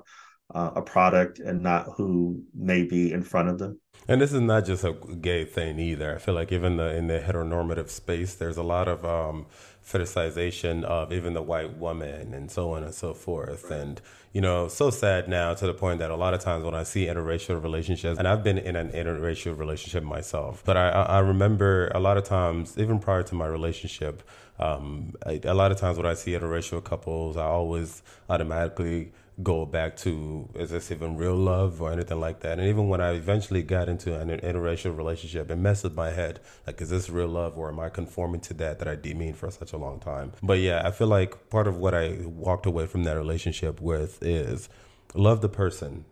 [0.55, 3.79] uh, a product and not who may be in front of them.
[4.07, 6.15] And this is not just a gay thing either.
[6.15, 9.45] I feel like even the, in the heteronormative space, there's a lot of um,
[9.85, 13.71] fetishization of even the white woman and so on and so forth.
[13.71, 14.01] And,
[14.33, 16.83] you know, so sad now to the point that a lot of times when I
[16.83, 21.89] see interracial relationships, and I've been in an interracial relationship myself, but I, I remember
[21.95, 24.23] a lot of times, even prior to my relationship,
[24.59, 29.65] um, I, a lot of times when I see interracial couples, I always automatically go
[29.65, 32.59] back to is this even real love or anything like that.
[32.59, 36.39] And even when I eventually got into an interracial relationship, it messed with my head.
[36.67, 39.49] Like, is this real love or am I conforming to that that I demeaned for
[39.49, 40.33] such a long time?
[40.43, 44.21] But yeah, I feel like part of what I walked away from that relationship with
[44.21, 44.69] is
[45.15, 46.05] love the person.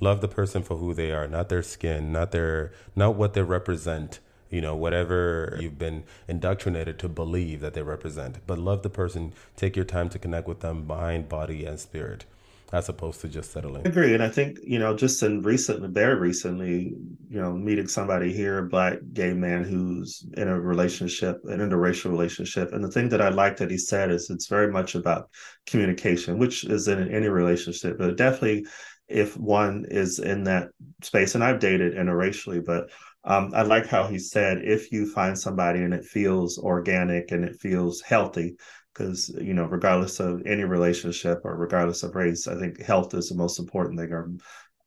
[0.00, 3.42] Love the person for who they are, not their skin, not their not what they
[3.42, 8.38] represent you know, whatever you've been indoctrinated to believe that they represent.
[8.48, 12.24] But love the person, take your time to connect with them mind, body, and spirit
[12.72, 13.82] as opposed to just settling.
[13.84, 14.14] I agree.
[14.14, 16.94] And I think, you know, just in recently, very recently,
[17.28, 22.10] you know, meeting somebody here, a black gay man who's in a relationship, an interracial
[22.10, 22.72] relationship.
[22.72, 25.30] And the thing that I like that he said is it's very much about
[25.66, 28.66] communication, which is in any relationship, but definitely
[29.08, 30.68] if one is in that
[31.02, 32.90] space, and I've dated interracially, but
[33.24, 37.44] um, I like how he said, if you find somebody and it feels organic and
[37.44, 38.56] it feels healthy,
[39.00, 43.28] because you know regardless of any relationship or regardless of race i think health is
[43.28, 44.30] the most important thing or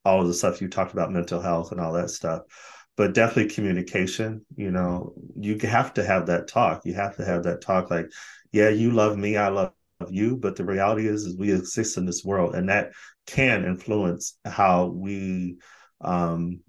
[0.05, 2.41] all of the stuff you talked about mental health and all that stuff.
[2.95, 6.85] But definitely communication you know you have to have that talk.
[6.85, 8.07] You have to have that talk like
[8.51, 9.71] yeah you love me i love
[10.09, 12.91] you but the reality is is we exist in this world and that
[13.25, 15.57] can influence how we
[16.01, 16.59] um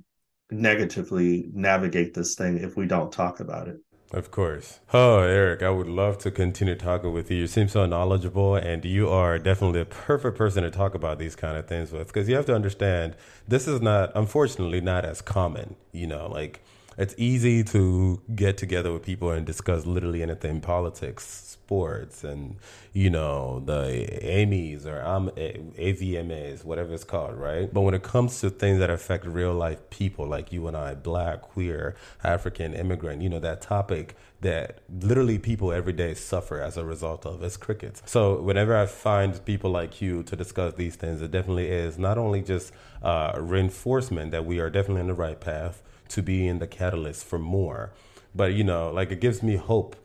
[0.51, 3.77] negatively navigate this thing if we don't talk about it
[4.15, 4.81] of course.
[4.93, 7.39] Oh, Eric, I would love to continue talking with you.
[7.39, 11.35] You seem so knowledgeable, and you are definitely the perfect person to talk about these
[11.35, 13.17] kind of things with because you have to understand
[13.49, 15.77] this is not, unfortunately, not as common.
[15.93, 16.61] You know, like
[16.97, 22.57] it's easy to get together with people and discuss literally anything politics, sports and
[22.93, 27.73] you know the AMIs or AVMAs, whatever it's called, right?
[27.73, 30.95] But when it comes to things that affect real life people like you and I,
[30.95, 36.77] black, queer, African, immigrant, you know that topic that literally people every day suffer as
[36.77, 38.03] a result of is crickets.
[38.05, 42.19] So whenever I find people like you to discuss these things, it definitely is not
[42.19, 42.73] only just
[43.03, 45.83] uh, reinforcement that we are definitely in the right path
[46.15, 47.93] to be in the catalyst for more,
[48.35, 49.97] but you know, like it gives me hope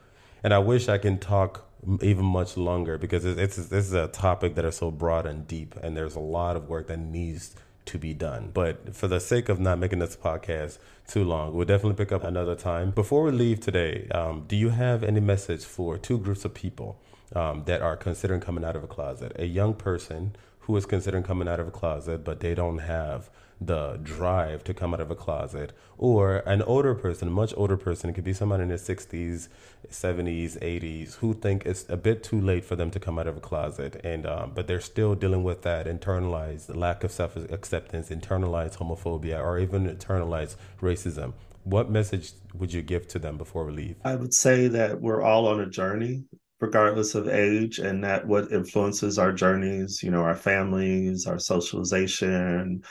[0.43, 1.65] and I wish I can talk
[2.01, 5.47] even much longer because it's, it's this is a topic that is so broad and
[5.47, 7.55] deep, and there's a lot of work that needs
[7.85, 8.51] to be done.
[8.53, 12.23] But for the sake of not making this podcast too long, we'll definitely pick up
[12.23, 12.91] another time.
[12.91, 16.99] Before we leave today, um, do you have any message for two groups of people
[17.35, 19.33] um, that are considering coming out of a closet?
[19.37, 23.29] A young person who is considering coming out of a closet, but they don't have
[23.61, 27.75] the drive to come out of a closet, or an older person, a much older
[27.75, 29.49] person, it could be someone in their 60s,
[29.89, 33.37] 70s, 80s, who think it's a bit too late for them to come out of
[33.37, 38.09] a closet, and um, but they're still dealing with that internalized lack of self acceptance,
[38.09, 41.33] internalized homophobia, or even internalized racism.
[41.63, 43.95] What message would you give to them before we leave?
[44.05, 46.23] I would say that we're all on a journey
[46.61, 52.83] regardless of age and that what influences our journeys you know our families our socialization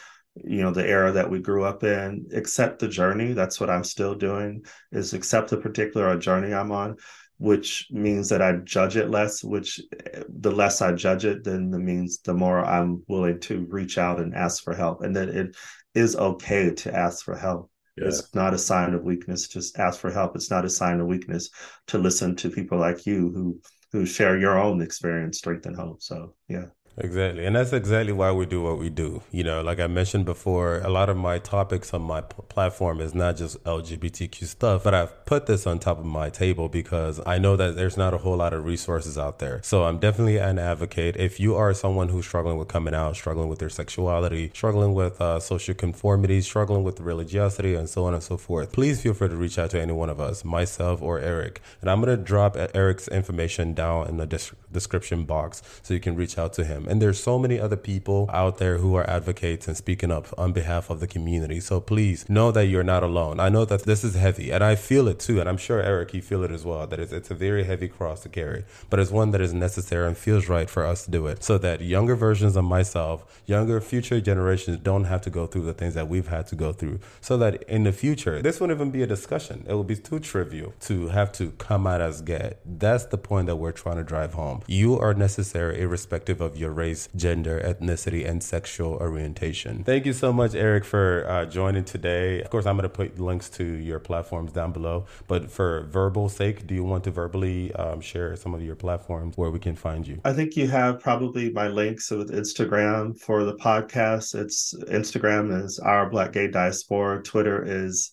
[0.45, 3.85] you know the era that we grew up in accept the journey that's what i'm
[3.85, 6.97] still doing is accept the particular journey i'm on
[7.39, 9.81] which means that i judge it less which
[10.15, 13.99] eh, the less i judge it then the means the more i'm willing to reach
[13.99, 15.57] out and ask for help and that it
[15.99, 17.71] is okay to ask for help.
[17.97, 18.09] Yeah.
[18.09, 20.37] it's not a sign of weakness to ask for help.
[20.37, 21.51] It's not a sign of weakness
[21.89, 23.61] to listen to people like you who
[23.91, 26.03] who share your own experience strength and hope.
[26.03, 26.67] So yeah
[27.01, 27.47] Exactly.
[27.47, 29.23] And that's exactly why we do what we do.
[29.31, 33.01] You know, like I mentioned before, a lot of my topics on my p- platform
[33.01, 37.21] is not just LGBTQ stuff, but I've put this on top of my table because
[37.25, 39.61] I know that there's not a whole lot of resources out there.
[39.63, 41.17] So I'm definitely an advocate.
[41.17, 45.21] If you are someone who's struggling with coming out, struggling with their sexuality, struggling with
[45.21, 49.29] uh, social conformity, struggling with religiosity, and so on and so forth, please feel free
[49.29, 51.61] to reach out to any one of us, myself or Eric.
[51.81, 56.01] And I'm going to drop Eric's information down in the description description box so you
[56.01, 56.87] can reach out to him.
[56.89, 60.53] And there's so many other people out there who are advocates and speaking up on
[60.53, 61.61] behalf of the community.
[61.61, 63.41] So please know that you're not alone.
[63.41, 65.41] I know that this is heavy and I feel it too.
[65.41, 67.89] And I'm sure Eric, you feel it as well, that it's, it's a very heavy
[67.89, 71.11] cross to carry, but it's one that is necessary and feels right for us to
[71.11, 75.47] do it so that younger versions of myself, younger future generations don't have to go
[75.47, 78.61] through the things that we've had to go through so that in the future, this
[78.61, 79.65] wouldn't even be a discussion.
[79.69, 82.55] It would be too trivial to have to come out as gay.
[82.65, 84.58] That's the point that we're trying to drive home.
[84.67, 89.85] You are necessary irrespective of your race, gender, ethnicity, and sexual orientation.
[89.85, 92.43] Thank you so much, Eric, for uh, joining today.
[92.43, 96.29] Of course, I'm going to put links to your platforms down below, but for verbal
[96.29, 99.77] sake, do you want to verbally um, share some of your platforms where we can
[99.77, 100.21] find you?
[100.25, 104.35] I think you have probably my links with Instagram for the podcast.
[104.35, 107.23] It's Instagram is our Black Gay Diaspora.
[107.23, 108.13] Twitter is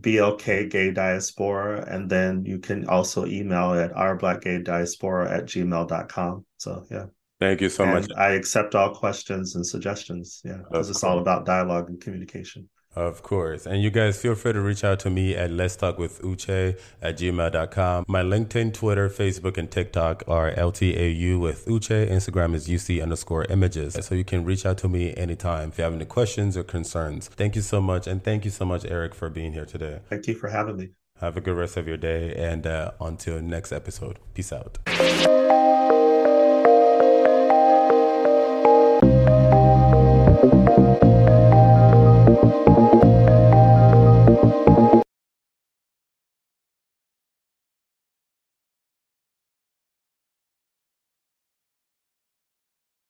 [0.00, 1.84] BLK Gay Diaspora.
[1.88, 6.44] And then you can also email at our Black Gay Diaspora at gmail.com.
[6.58, 7.06] So, yeah.
[7.40, 8.10] Thank you so and much.
[8.16, 10.40] I accept all questions and suggestions.
[10.44, 10.58] Yeah.
[10.70, 12.68] Because it's all about dialogue and communication.
[12.96, 13.66] Of course.
[13.66, 16.78] And you guys feel free to reach out to me at let's talk with Uche
[17.02, 18.04] at gmail.com.
[18.08, 22.08] My LinkedIn, Twitter, Facebook, and TikTok are LTAU with Uche.
[22.08, 23.98] Instagram is UC underscore images.
[24.00, 27.28] So you can reach out to me anytime if you have any questions or concerns.
[27.28, 28.06] Thank you so much.
[28.06, 30.00] And thank you so much, Eric, for being here today.
[30.08, 30.90] Thank you for having me.
[31.20, 32.34] Have a good rest of your day.
[32.34, 34.78] And uh, until next episode, peace out.